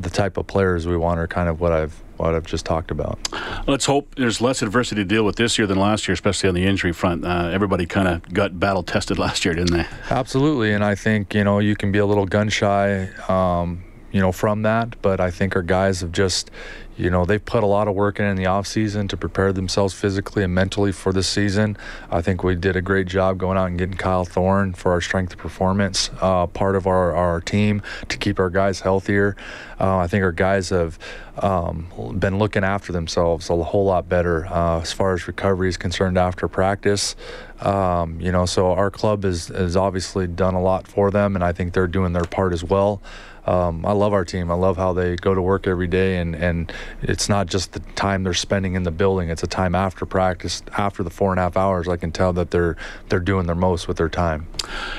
the 0.00 0.10
type 0.10 0.36
of 0.36 0.46
players 0.46 0.86
we 0.86 0.96
want 0.96 1.20
are 1.20 1.26
kind 1.26 1.48
of 1.48 1.60
what 1.60 1.72
I've 1.72 2.02
what 2.16 2.34
I've 2.34 2.46
just 2.46 2.66
talked 2.66 2.90
about. 2.90 3.18
Let's 3.66 3.86
hope 3.86 4.14
there's 4.16 4.42
less 4.42 4.60
adversity 4.60 5.00
to 5.00 5.06
deal 5.06 5.24
with 5.24 5.36
this 5.36 5.56
year 5.56 5.66
than 5.66 5.78
last 5.78 6.06
year, 6.06 6.12
especially 6.12 6.50
on 6.50 6.54
the 6.54 6.66
injury 6.66 6.92
front. 6.92 7.24
Uh, 7.24 7.48
everybody 7.50 7.86
kind 7.86 8.08
of 8.08 8.34
got 8.34 8.60
battle 8.60 8.82
tested 8.82 9.18
last 9.26 9.44
year, 9.44 9.54
didn't 9.54 9.72
they? 9.72 9.86
Absolutely, 10.10 10.72
and 10.72 10.84
I 10.84 10.94
think 10.94 11.34
you 11.34 11.44
know 11.44 11.58
you 11.58 11.76
can 11.76 11.92
be 11.92 11.98
a 11.98 12.06
little 12.06 12.26
gun 12.26 12.48
shy. 12.48 13.08
Um, 13.28 13.84
you 14.12 14.20
know, 14.20 14.32
from 14.32 14.62
that. 14.62 15.00
But 15.02 15.20
I 15.20 15.30
think 15.30 15.56
our 15.56 15.62
guys 15.62 16.00
have 16.00 16.12
just, 16.12 16.50
you 16.96 17.10
know, 17.10 17.24
they've 17.24 17.44
put 17.44 17.62
a 17.62 17.66
lot 17.66 17.88
of 17.88 17.94
work 17.94 18.18
in 18.18 18.26
in 18.26 18.36
the 18.36 18.46
off 18.46 18.66
season 18.66 19.08
to 19.08 19.16
prepare 19.16 19.52
themselves 19.52 19.94
physically 19.94 20.44
and 20.44 20.54
mentally 20.54 20.92
for 20.92 21.12
the 21.12 21.22
season. 21.22 21.76
I 22.10 22.20
think 22.20 22.44
we 22.44 22.54
did 22.54 22.76
a 22.76 22.82
great 22.82 23.06
job 23.06 23.38
going 23.38 23.56
out 23.56 23.66
and 23.66 23.78
getting 23.78 23.96
Kyle 23.96 24.24
Thorne 24.24 24.74
for 24.74 24.92
our 24.92 25.00
strength 25.00 25.38
performance 25.38 26.10
uh, 26.20 26.46
part 26.46 26.76
of 26.76 26.86
our, 26.86 27.14
our 27.14 27.40
team 27.40 27.82
to 28.08 28.18
keep 28.18 28.38
our 28.38 28.50
guys 28.50 28.80
healthier. 28.80 29.36
Uh, 29.80 29.98
I 29.98 30.08
think 30.08 30.24
our 30.24 30.32
guys 30.32 30.68
have 30.68 30.98
um, 31.38 31.86
been 32.18 32.38
looking 32.38 32.64
after 32.64 32.92
themselves 32.92 33.48
a 33.48 33.56
whole 33.56 33.86
lot 33.86 34.08
better 34.08 34.46
uh, 34.46 34.80
as 34.80 34.92
far 34.92 35.14
as 35.14 35.26
recovery 35.26 35.70
is 35.70 35.78
concerned 35.78 36.18
after 36.18 36.48
practice. 36.48 37.16
Um, 37.60 38.20
you 38.20 38.30
know, 38.30 38.44
so 38.46 38.72
our 38.72 38.90
club 38.90 39.24
has, 39.24 39.48
has 39.48 39.76
obviously 39.76 40.26
done 40.26 40.54
a 40.54 40.62
lot 40.62 40.86
for 40.86 41.10
them, 41.10 41.34
and 41.34 41.42
I 41.42 41.52
think 41.52 41.72
they're 41.72 41.86
doing 41.86 42.12
their 42.12 42.24
part 42.24 42.52
as 42.52 42.62
well 42.62 43.00
um, 43.46 43.84
I 43.86 43.92
love 43.92 44.12
our 44.12 44.24
team. 44.24 44.50
I 44.50 44.54
love 44.54 44.76
how 44.76 44.92
they 44.92 45.16
go 45.16 45.34
to 45.34 45.42
work 45.42 45.66
every 45.66 45.86
day, 45.86 46.18
and, 46.18 46.34
and 46.34 46.72
it's 47.02 47.28
not 47.28 47.46
just 47.46 47.72
the 47.72 47.80
time 47.94 48.22
they're 48.22 48.34
spending 48.34 48.74
in 48.74 48.82
the 48.82 48.90
building. 48.90 49.30
It's 49.30 49.42
a 49.42 49.46
time 49.46 49.74
after 49.74 50.06
practice, 50.06 50.62
after 50.76 51.02
the 51.02 51.10
four 51.10 51.30
and 51.30 51.38
a 51.38 51.42
half 51.42 51.56
hours. 51.56 51.88
I 51.88 51.96
can 51.96 52.12
tell 52.12 52.32
that 52.34 52.50
they're 52.50 52.76
they're 53.08 53.20
doing 53.20 53.46
their 53.46 53.56
most 53.56 53.88
with 53.88 53.96
their 53.96 54.08
time. 54.08 54.46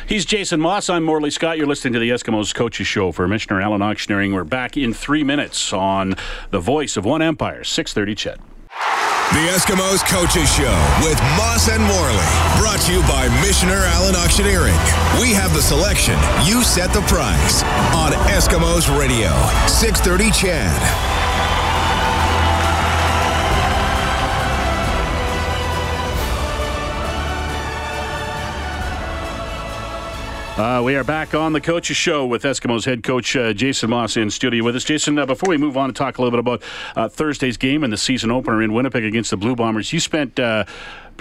He's 0.08 0.26
Jason 0.26 0.60
Maas. 0.60 0.90
I'm 0.90 1.04
Morley 1.04 1.32
Scott. 1.32 1.58
You're 1.58 1.68
listening 1.68 1.94
to 1.94 2.00
the 2.00 2.10
Eskimos 2.10 2.54
Coaches 2.54 2.88
Show 2.88 3.12
for 3.12 3.28
Michener 3.28 3.62
Allen 3.62 3.82
Auctioneering. 3.82 4.34
We're 4.34 4.44
back 4.44 4.78
in 4.78 4.94
three 4.94 5.24
minutes 5.24 5.74
on 5.74 6.16
the 6.52 6.60
voice 6.60 6.98
of 6.98 7.06
One 7.06 7.22
Empire, 7.22 7.64
6:30. 7.64 8.16
CHED. 8.16 8.40
The 9.32 9.48
Eskimos 9.48 10.06
Coaches 10.10 10.54
Show 10.54 10.76
with 11.02 11.18
Maas 11.38 11.70
and 11.70 11.82
Morley. 11.82 12.60
Brought 12.60 12.82
to 12.82 12.92
you 12.92 13.00
by 13.04 13.30
Michener 13.40 13.88
Allen 13.94 14.14
Auctioneering. 14.16 14.76
We 15.22 15.32
have 15.32 15.54
the 15.54 15.62
selection. 15.62 16.20
You 16.46 16.64
set 16.64 16.92
the 16.92 17.02
price. 17.02 17.64
On 17.96 18.12
Eskimos 18.28 18.90
Radio, 19.00 19.32
630 19.68 20.32
CHED. 20.32 21.11
Uh, 30.62 30.80
we 30.80 30.96
are 30.96 31.04
back 31.04 31.34
on 31.34 31.54
the 31.54 31.60
Coaches 31.60 31.98
Show 31.98 32.24
with 32.28 32.44
Eskimos 32.44 32.86
head 32.86 33.02
coach 33.02 33.36
uh, 33.36 33.52
Jason 33.52 33.90
Maas 33.90 34.16
in 34.16 34.30
studio 34.30 34.64
with 34.64 34.76
us. 34.76 34.84
Jason, 34.84 35.18
uh, 35.18 35.26
before 35.26 35.50
we 35.50 35.58
move 35.58 35.76
on 35.76 35.90
to 35.90 35.94
talk 35.94 36.20
a 36.20 36.22
little 36.22 36.30
bit 36.30 36.40
about 36.40 36.62
uh, 36.96 37.10
Thursday's 37.10 37.58
game 37.58 37.84
and 37.84 37.92
the 37.92 37.98
season 37.98 38.30
opener 38.30 38.62
in 38.62 38.72
Winnipeg 38.72 39.04
against 39.04 39.32
the 39.32 39.38
Blue 39.38 39.56
Bombers, 39.56 39.92
you 39.92 40.00
spent 40.00 40.40
uh, 40.40 40.66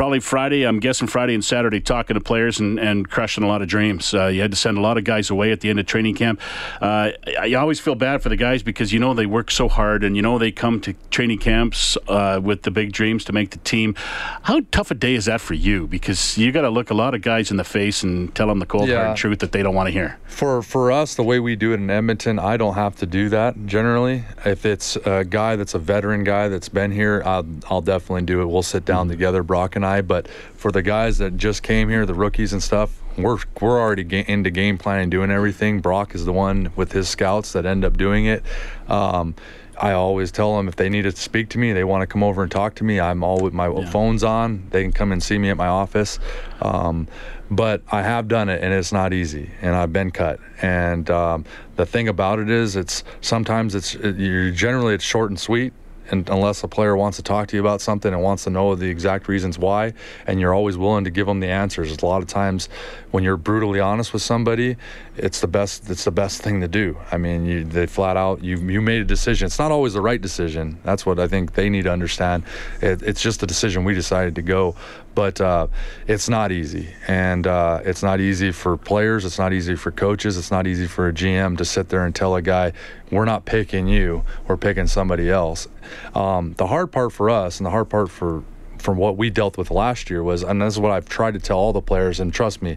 probably 0.01 0.19
Friday, 0.19 0.67
I'm 0.67 0.81
guessing 0.81 1.09
Friday 1.09 1.35
and 1.35 1.45
Saturday, 1.45 1.79
talking 1.79 2.15
to 2.15 2.23
players 2.23 2.59
and, 2.59 2.81
and 2.81 3.07
crushing 3.07 3.45
a 3.45 3.47
lot 3.47 3.61
of 3.61 3.69
dreams. 3.69 4.15
Uh, 4.15 4.29
you 4.29 4.41
had 4.41 4.51
to 4.51 4.57
send 4.57 4.79
a 4.79 4.81
lot 4.81 4.97
of 4.97 5.05
guys 5.05 5.29
away 5.29 5.53
at 5.53 5.61
the 5.61 5.69
end 5.69 5.79
of 5.79 5.85
training 5.85 6.15
camp. 6.15 6.41
Uh, 6.81 7.11
I 7.39 7.53
always 7.53 7.81
feel 7.81 7.95
bad 7.95 8.23
for 8.23 8.31
the 8.31 8.37
guys 8.37 8.63
because 8.63 8.95
you 8.95 8.99
know 8.99 9.13
they 9.13 9.27
work 9.27 9.51
so 9.51 9.69
hard 9.69 10.03
and 10.03 10.17
you 10.17 10.23
know 10.23 10.39
they 10.39 10.53
come 10.53 10.81
to 10.81 10.95
training 11.11 11.37
camps 11.37 11.99
uh, 12.09 12.41
with 12.43 12.63
the 12.63 12.71
big 12.71 12.93
dreams 12.93 13.25
to 13.27 13.35
make 13.35 13.51
the 13.51 13.59
team. 13.59 13.95
How 14.41 14.63
tough 14.73 14.91
a 14.91 14.95
day 14.95 15.17
is 15.17 15.27
that 15.27 15.43
for 15.43 15.53
you? 15.53 15.87
Because 15.87 16.39
you 16.39 16.51
got 16.51 16.63
to 16.63 16.71
look 16.71 16.89
a 16.89 16.95
lot 16.95 17.15
of 17.15 17.21
guys 17.21 17.51
in 17.51 17.59
the 17.59 17.65
face 17.65 18.03
and 18.03 18.35
tell 18.35 18.47
them 18.47 18.59
the 18.59 18.65
cold 18.65 18.89
yeah. 18.89 19.05
hard 19.05 19.19
truth 19.19 19.41
that 19.41 19.53
they 19.53 19.63
don't 19.63 19.75
want 19.75 19.89
to 19.89 19.93
hear. 19.93 20.19
For 20.29 20.63
for 20.63 20.91
us, 20.91 21.15
the 21.15 21.25
way 21.25 21.41
we 21.41 21.57
do 21.57 21.73
it 21.73 21.75
in 21.75 21.91
Edmonton, 21.91 22.39
I 22.39 22.57
don't 22.57 22.75
have 22.75 22.97
to 22.97 23.07
do 23.07 23.29
that 23.29 23.67
generally. 23.67 24.25
If 24.47 24.65
it's 24.65 24.97
a 24.97 25.27
guy 25.27 25.57
that's 25.57 25.75
a 25.75 25.79
veteran 25.79 26.25
guy 26.25 26.49
that's 26.49 26.71
been 26.71 26.91
here, 26.91 27.23
I'll, 27.27 27.45
I'll 27.69 27.83
definitely 27.83 28.23
do 28.23 28.41
it. 28.41 28.47
We'll 28.47 28.63
sit 28.63 28.87
down 28.87 29.05
mm-hmm. 29.05 29.11
together, 29.11 29.43
Brock 29.43 29.77
and 29.77 29.85
I 29.85 29.90
But 30.01 30.29
for 30.55 30.71
the 30.71 30.83
guys 30.83 31.19
that 31.19 31.37
just 31.37 31.63
came 31.63 31.89
here, 31.89 32.07
the 32.07 32.15
rookies 32.15 32.53
and 32.53 32.63
stuff, 32.63 33.01
we're 33.19 33.39
we're 33.61 33.81
already 33.81 34.05
ga- 34.05 34.25
into 34.27 34.51
game 34.51 34.79
planning, 34.79 35.11
doing 35.11 35.31
everything. 35.31 35.81
Brock 35.81 36.15
is 36.15 36.25
the 36.25 36.33
one 36.33 36.73
with 36.77 36.93
his 36.93 37.09
scouts 37.09 37.53
that 37.53 37.67
end 37.67 37.85
up 37.85 37.97
doing 37.97 38.27
it. 38.27 38.43
Um, 38.89 39.35
I 39.81 39.93
always 39.93 40.31
tell 40.31 40.57
them 40.57 40.69
if 40.69 40.77
they 40.77 40.91
need 40.91 41.03
to 41.03 41.13
speak 41.13 41.49
to 41.51 41.59
me, 41.59 41.73
they 41.73 41.85
want 41.85 42.03
to 42.03 42.07
come 42.07 42.23
over 42.23 42.43
and 42.43 42.53
talk 42.53 42.75
to 42.77 42.85
me. 42.85 43.01
I'm 43.01 43.25
all 43.25 43.41
with 43.41 43.55
my 43.55 43.71
yeah. 43.71 43.91
phones 43.91 44.23
on. 44.23 44.67
They 44.71 44.83
can 44.83 44.93
come 44.93 45.11
and 45.11 45.23
see 45.23 45.39
me 45.39 45.49
at 45.49 45.57
my 45.57 45.69
office. 45.69 46.19
Um, 46.61 47.09
but 47.51 47.83
I 47.91 48.03
have 48.03 48.29
done 48.29 48.51
it, 48.51 48.63
and 48.63 48.75
it's 48.75 48.93
not 48.93 49.13
easy, 49.15 49.51
and 49.63 49.75
I've 49.75 49.93
been 49.93 50.11
cut. 50.11 50.39
And 50.61 51.09
um, 51.11 51.45
the 51.77 51.87
thing 51.87 52.09
about 52.09 52.39
it 52.39 52.51
is, 52.51 52.77
it's 52.77 53.03
sometimes 53.23 53.75
it's 53.75 53.95
it, 53.95 54.17
you're 54.17 54.51
generally 54.51 54.95
it's 54.95 55.05
short 55.05 55.31
and 55.31 55.41
sweet 55.41 55.73
and 56.11 56.29
unless 56.29 56.63
a 56.63 56.69
player 56.69 56.97
wants 56.97 57.17
to 57.17 57.23
talk 57.23 57.49
to 57.49 57.57
you 57.57 57.61
about 57.61 57.81
something 57.81 58.13
and 58.13 58.23
wants 58.23 58.45
to 58.45 58.51
know 58.51 58.75
the 58.75 58.89
exact 58.89 59.29
reasons 59.29 59.59
why, 59.59 59.93
and 60.27 60.41
you're 60.41 60.55
always 60.55 60.77
willing 60.77 61.05
to 61.05 61.11
give 61.11 61.27
them 61.27 61.41
the 61.41 61.49
answers. 61.49 61.97
A 62.03 62.07
lot 62.07 62.23
of 62.23 62.29
times, 62.29 62.69
when 63.11 63.25
you're 63.25 63.37
brutally 63.37 63.81
honest 63.81 64.13
with 64.13 64.23
somebody, 64.23 64.77
it's 65.17 65.41
the 65.41 65.49
best. 65.49 65.91
It's 65.91 66.05
the 66.05 66.11
best 66.11 66.43
thing 66.43 66.61
to 66.61 66.69
do. 66.69 66.97
I 67.11 67.19
mean, 67.19 67.45
you, 67.45 67.65
they 67.65 67.87
flat 67.87 68.17
out 68.17 68.43
you 68.45 68.57
you 68.59 68.81
made 68.81 69.03
a 69.03 69.05
decision. 69.05 69.47
It's 69.47 69.59
not 69.59 69.73
always 69.73 69.95
the 69.95 70.01
right 70.01 70.21
decision. 70.21 70.79
That's 70.85 71.05
what 71.05 71.19
I 71.19 71.27
think 71.27 71.55
they 71.55 71.69
need 71.69 71.83
to 71.83 71.93
understand. 71.93 72.45
It, 72.81 73.03
it's 73.03 73.21
just 73.21 73.43
a 73.43 73.47
decision 73.47 73.85
we 73.85 73.95
decided 73.95 74.37
to 74.37 74.43
go, 74.43 74.77
but 75.15 75.41
uh, 75.41 75.67
it's 76.07 76.29
not 76.29 76.53
easy, 76.53 76.89
and 77.09 77.47
uh, 77.47 77.81
it's 77.85 78.03
not 78.03 78.21
easy 78.21 78.53
for 78.53 78.77
players. 78.77 79.25
It's 79.25 79.39
not 79.39 79.53
easy 79.53 79.75
for 79.75 79.91
coaches. 79.91 80.39
It's 80.39 80.51
not 80.51 80.67
easy 80.67 80.87
for 80.87 81.09
a 81.09 81.13
GM 81.13 81.59
to 81.59 81.65
sit 81.65 81.89
there 81.89 82.05
and 82.05 82.15
tell 82.15 82.37
a 82.37 82.43
guy, 82.43 82.73
"We're 83.11 83.25
not 83.25 83.45
picking 83.45 83.89
you. 83.89 84.25
We're 84.47 84.57
picking 84.57 84.87
somebody 84.87 85.31
else." 85.31 85.67
Um, 86.15 86.55
the 86.55 86.69
hard 86.69 86.93
part 86.93 87.13
for 87.13 87.29
us, 87.29 87.59
and 87.59 87.67
the 87.67 87.71
hard 87.71 87.89
part 87.89 88.11
for 88.11 88.45
from 88.81 88.97
what 88.97 89.17
we 89.17 89.31
dealt 89.31 89.57
with 89.57 89.71
last 89.71 90.11
year 90.11 90.23
was, 90.23 90.43
and 90.43 90.61
this 90.61 90.75
is 90.75 90.81
what 90.81 90.91
I've 90.91 91.09
tried 91.09 91.35
to 91.35 91.41
tell 91.41 91.59
all 91.59 91.73
the 91.73 91.83
players, 91.83 92.21
and 92.21 92.33
trust 92.33 92.63
me, 92.63 92.77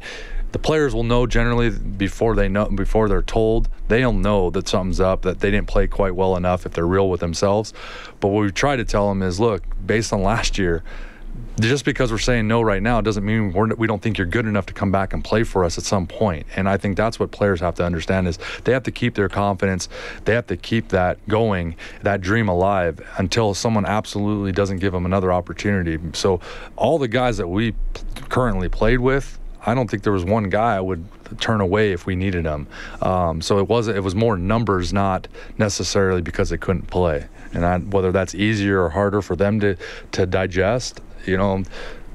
the 0.54 0.60
players 0.60 0.94
will 0.94 1.04
know 1.04 1.26
generally 1.26 1.72
before 1.72 2.36
they 2.36 2.48
know 2.48 2.70
before 2.70 3.10
they're 3.10 3.24
told 3.24 3.70
they'll 3.88 4.14
know 4.14 4.52
that 4.52 4.68
something's 4.68 5.00
up 5.00 5.24
that 5.24 5.40
they 5.40 5.50
didn't 5.50 5.68
play 5.68 5.88
quite 5.88 6.16
well 6.16 6.36
enough 6.36 6.68
if 6.68 6.74
they're 6.74 6.86
real 6.86 7.10
with 7.10 7.22
themselves. 7.22 7.74
But 8.20 8.28
what 8.28 8.42
we 8.42 8.52
try 8.52 8.76
to 8.76 8.86
tell 8.86 9.10
them 9.10 9.24
is 9.24 9.40
look 9.40 9.64
based 9.84 10.14
on 10.14 10.22
last 10.22 10.60
year 10.60 10.84
just 11.60 11.86
because 11.86 12.12
we're 12.12 12.18
saying 12.18 12.48
no 12.48 12.62
right 12.62 12.82
now 12.82 13.00
doesn't 13.00 13.24
mean 13.24 13.52
we're, 13.54 13.74
we 13.76 13.86
don't 13.86 14.02
think 14.02 14.18
you're 14.18 14.28
good 14.28 14.48
enough 14.48 14.66
to 14.68 14.74
come 14.74 14.92
back 14.92 15.14
and 15.14 15.24
play 15.24 15.44
for 15.44 15.64
us 15.64 15.78
at 15.78 15.84
some 15.84 16.08
point. 16.08 16.46
And 16.56 16.68
I 16.68 16.78
think 16.78 16.98
that's 16.98 17.20
what 17.20 17.32
players 17.32 17.60
have 17.60 17.76
to 17.76 17.86
understand 17.86 18.28
is 18.28 18.40
they 18.64 18.74
have 18.74 18.84
to 18.84 18.92
keep 18.92 19.16
their 19.16 19.30
confidence. 19.30 19.88
They 20.26 20.34
have 20.34 20.48
to 20.48 20.58
keep 20.58 20.90
that 20.90 21.26
going, 21.28 21.76
that 22.02 22.22
dream 22.22 22.50
alive 22.50 23.08
until 23.18 23.54
someone 23.54 23.86
absolutely 23.86 24.52
doesn't 24.52 24.78
give 24.78 24.94
them 24.94 25.06
another 25.06 25.32
opportunity. 25.32 26.00
So 26.14 26.42
all 26.76 26.98
the 26.98 27.08
guys 27.08 27.38
that 27.38 27.48
we 27.48 27.76
currently 28.30 28.68
played 28.68 29.00
with, 29.00 29.40
I 29.66 29.74
don't 29.74 29.90
think 29.90 30.04
there 30.04 30.14
was 30.14 30.26
one 30.26 30.50
guy 30.50 30.76
I 30.76 30.82
would 30.82 31.08
turn 31.40 31.62
away 31.62 31.94
if 31.94 32.06
we 32.06 32.16
needed 32.16 32.46
him. 32.46 32.68
Um, 33.02 33.42
so 33.42 33.60
it 33.60 33.68
was 33.70 33.88
it 33.88 34.04
was 34.04 34.14
more 34.14 34.38
numbers, 34.38 34.92
not 34.92 35.28
necessarily 35.58 36.22
because 36.22 36.50
they 36.50 36.58
couldn't 36.58 36.88
play. 36.88 37.28
And 37.54 37.66
I, 37.66 37.78
whether 37.78 38.12
that's 38.12 38.36
easier 38.36 38.84
or 38.84 38.90
harder 38.90 39.22
for 39.22 39.36
them 39.36 39.60
to 39.62 39.78
to 40.12 40.26
digest, 40.26 41.00
you 41.28 41.38
know, 41.38 41.64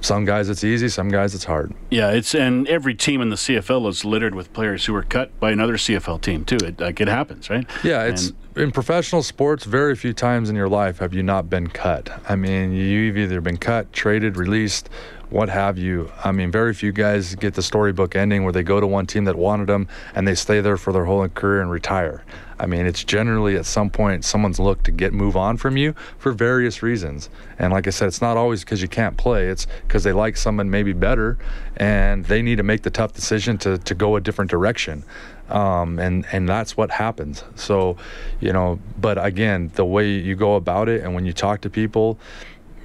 some 0.00 0.24
guys 0.24 0.48
it's 0.48 0.64
easy, 0.64 0.88
some 0.88 1.08
guys 1.08 1.34
it's 1.34 1.44
hard. 1.44 1.72
Yeah, 1.90 2.10
it's 2.10 2.34
and 2.34 2.68
every 2.68 2.94
team 2.94 3.20
in 3.20 3.30
the 3.30 3.36
CFL 3.36 3.88
is 3.88 4.04
littered 4.04 4.34
with 4.34 4.52
players 4.52 4.84
who 4.86 4.92
were 4.92 5.02
cut 5.02 5.38
by 5.40 5.50
another 5.50 5.74
CFL 5.74 6.20
team 6.20 6.44
too. 6.44 6.56
It 6.56 6.80
like 6.80 7.00
it 7.00 7.08
happens, 7.08 7.50
right? 7.50 7.66
Yeah, 7.82 8.04
it's 8.04 8.28
and, 8.28 8.36
in 8.56 8.70
professional 8.70 9.22
sports. 9.22 9.64
Very 9.64 9.96
few 9.96 10.12
times 10.12 10.50
in 10.50 10.56
your 10.56 10.68
life 10.68 10.98
have 10.98 11.14
you 11.14 11.22
not 11.22 11.50
been 11.50 11.68
cut. 11.68 12.10
I 12.28 12.36
mean, 12.36 12.72
you've 12.72 13.16
either 13.16 13.40
been 13.40 13.56
cut, 13.56 13.92
traded, 13.92 14.36
released, 14.36 14.88
what 15.30 15.48
have 15.48 15.76
you. 15.76 16.10
I 16.24 16.32
mean, 16.32 16.50
very 16.50 16.72
few 16.72 16.92
guys 16.92 17.34
get 17.34 17.54
the 17.54 17.62
storybook 17.62 18.16
ending 18.16 18.44
where 18.44 18.52
they 18.52 18.62
go 18.62 18.80
to 18.80 18.86
one 18.86 19.06
team 19.06 19.24
that 19.24 19.36
wanted 19.36 19.66
them 19.66 19.88
and 20.14 20.26
they 20.26 20.34
stay 20.34 20.60
there 20.60 20.76
for 20.76 20.92
their 20.92 21.04
whole 21.04 21.26
career 21.28 21.60
and 21.60 21.70
retire. 21.70 22.24
I 22.60 22.66
mean, 22.66 22.86
it's 22.86 23.04
generally 23.04 23.56
at 23.56 23.66
some 23.66 23.88
point 23.88 24.24
someone's 24.24 24.58
looked 24.58 24.84
to 24.84 24.90
get 24.90 25.12
move 25.12 25.36
on 25.36 25.56
from 25.58 25.76
you 25.76 25.94
for 26.18 26.32
various 26.32 26.82
reasons. 26.82 27.30
And 27.58 27.72
like 27.72 27.86
I 27.86 27.90
said, 27.90 28.08
it's 28.08 28.20
not 28.20 28.36
always 28.36 28.64
because 28.64 28.82
you 28.82 28.88
can't 28.88 29.16
play. 29.16 29.48
It's 29.48 29.66
because 29.86 30.02
they 30.02 30.12
like 30.12 30.36
someone 30.36 30.70
maybe 30.70 30.92
better, 30.92 31.38
and 31.76 32.24
they 32.24 32.42
need 32.42 32.56
to 32.56 32.64
make 32.64 32.82
the 32.82 32.90
tough 32.90 33.12
decision 33.12 33.58
to 33.58 33.78
to 33.78 33.94
go 33.94 34.16
a 34.16 34.20
different 34.20 34.50
direction. 34.50 35.04
Um, 35.50 35.98
and 35.98 36.26
and 36.32 36.48
that's 36.48 36.76
what 36.76 36.90
happens. 36.90 37.44
So, 37.54 37.96
you 38.40 38.52
know, 38.52 38.80
but 39.00 39.24
again, 39.24 39.70
the 39.74 39.84
way 39.84 40.10
you 40.10 40.34
go 40.34 40.56
about 40.56 40.88
it, 40.88 41.02
and 41.04 41.14
when 41.14 41.24
you 41.26 41.32
talk 41.32 41.60
to 41.62 41.70
people, 41.70 42.18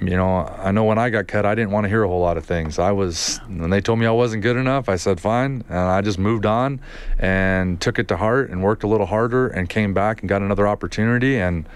you 0.02 0.18
know, 0.18 0.46
I 0.58 0.72
know 0.72 0.84
when 0.84 0.98
I 0.98 1.10
got 1.10 1.28
cut, 1.28 1.46
I 1.46 1.56
didn't 1.56 1.72
want 1.72 1.86
to 1.86 1.90
hear 1.90 2.04
a 2.04 2.08
whole 2.08 2.22
lot 2.22 2.38
of 2.38 2.46
things. 2.46 2.80
I 2.80 2.92
was, 2.92 3.40
when 3.48 3.70
they 3.70 3.82
told 3.82 4.00
me 4.00 4.06
I 4.06 4.12
wasn't 4.12 4.44
good 4.44 4.58
enough, 4.58 4.90
I 4.90 4.96
said 4.96 5.20
fine, 5.20 5.64
and 5.70 5.78
I 5.78 6.02
just 6.02 6.20
moved 6.20 6.46
on 6.46 6.82
and 7.20 7.80
took 7.80 8.00
it 8.00 8.08
to 8.10 8.18
heart 8.18 8.50
and 8.50 8.64
worked 8.64 8.84
a 8.84 8.88
little 8.88 9.06
harder 9.06 9.48
and 9.48 9.70
came 9.70 9.94
back 9.94 10.22
and 10.22 10.30
got 10.30 10.42
another 10.42 10.68
opportunity, 10.68 11.38
and 11.38 11.68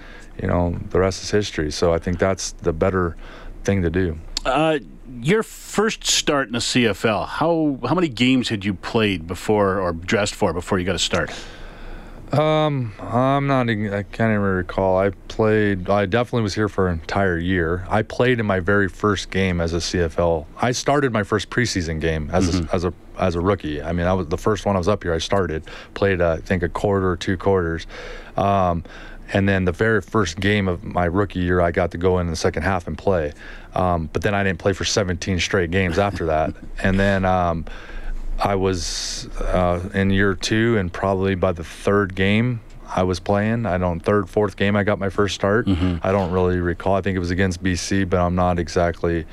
you 0.42 0.48
know, 0.48 0.80
the 0.90 1.00
rest 1.00 1.24
is 1.24 1.32
history. 1.32 1.72
So 1.72 1.94
I 1.94 2.00
think 2.00 2.20
that's 2.20 2.52
the 2.52 2.74
better 2.74 3.16
thing 3.64 3.82
to 3.82 3.90
do. 3.90 4.20
Uh, 4.46 4.80
your 5.22 5.44
first 5.44 6.06
start 6.06 6.48
in 6.48 6.54
the 6.54 6.60
CFL, 6.60 7.28
how 7.28 7.80
how 7.88 7.96
many 7.96 8.08
games 8.08 8.50
had 8.50 8.64
you 8.64 8.74
played 8.74 9.28
before 9.28 9.80
or 9.80 9.92
dressed 9.92 10.36
for 10.36 10.54
before 10.54 10.80
you 10.80 10.86
got 10.86 10.96
a 10.96 11.00
start? 11.00 11.32
Um, 12.32 12.94
I'm 13.00 13.48
not. 13.48 13.70
I 13.70 14.04
can't 14.04 14.32
even 14.32 14.42
recall. 14.42 14.98
I 14.98 15.12
played. 15.28 15.90
I 15.90 16.06
definitely 16.06 16.42
was 16.42 16.56
here 16.56 16.68
for 16.68 16.88
an 16.88 17.00
entire 17.00 17.38
year. 17.38 17.86
I 17.90 18.02
played 18.02 18.40
in 18.40 18.46
my 18.46 18.60
very 18.60 18.90
first 18.90 19.30
game 19.30 19.62
as 19.62 19.74
a 19.74 19.78
CFL. 19.78 20.46
I 20.58 20.72
started 20.72 21.14
my 21.14 21.24
first 21.24 21.50
preseason 21.50 22.02
game 22.02 22.30
as 22.34 22.50
mm-hmm. 22.50 22.66
a, 22.68 22.74
as 22.76 22.84
a 22.84 22.94
as 23.18 23.36
a 23.36 23.42
rookie. 23.42 23.82
I 23.82 23.94
mean, 23.94 24.08
I 24.08 24.14
was 24.14 24.28
the 24.28 24.38
first 24.38 24.66
one 24.66 24.76
I 24.76 24.80
was 24.80 24.88
up 24.88 25.04
here. 25.04 25.14
I 25.14 25.20
started, 25.20 25.64
played 25.94 26.20
uh, 26.22 26.34
I 26.34 26.42
think 26.42 26.64
a 26.64 26.70
quarter 26.70 27.10
or 27.10 27.18
two 27.18 27.38
quarters. 27.38 27.88
Um, 28.36 28.84
And 29.34 29.48
then 29.48 29.66
the 29.66 29.74
very 29.74 30.02
first 30.02 30.40
game 30.40 30.70
of 30.70 30.84
my 30.86 31.04
rookie 31.06 31.40
year, 31.40 31.60
I 31.60 31.72
got 31.72 31.92
to 31.92 31.98
go 31.98 32.20
in 32.20 32.28
the 32.28 32.36
second 32.36 32.64
half 32.64 32.88
and 32.88 32.98
play. 32.98 33.34
Um, 33.76 34.10
but 34.14 34.22
then 34.22 34.34
I 34.34 34.44
didn't 34.44 34.60
play 34.60 34.72
for 34.74 34.86
17 34.86 35.40
straight 35.42 35.70
games 35.70 36.00
after 36.00 36.28
that. 36.28 36.54
And 36.82 36.98
then 36.98 37.26
um, 37.26 37.66
I 38.39 38.56
was 38.56 39.27
uh, 39.39 39.89
in 39.94 40.10
year 40.12 40.34
two, 40.34 40.77
and 40.77 40.91
probably 40.91 41.36
by 41.36 41.51
the 41.51 41.63
third 41.63 42.15
game, 42.15 42.62
I 42.88 43.03
was 43.03 43.20
playing. 43.20 43.65
I 43.65 43.77
don't 43.77 44.00
third, 44.00 44.29
fourth 44.29 44.56
game 44.56 44.75
I 44.75 44.84
got 44.84 45.00
my 45.00 45.10
first 45.10 45.36
start. 45.36 45.65
Mm-hmm. 45.65 46.06
I 46.06 46.12
don't 46.12 46.32
really 46.32 46.60
recall. 46.60 46.96
I 46.96 47.01
think 47.01 47.15
it 47.15 47.20
was 47.20 47.32
against 47.32 47.63
BC, 47.63 48.10
but 48.10 48.20
I'm 48.20 48.36
not 48.36 48.60
exactly. 48.60 49.25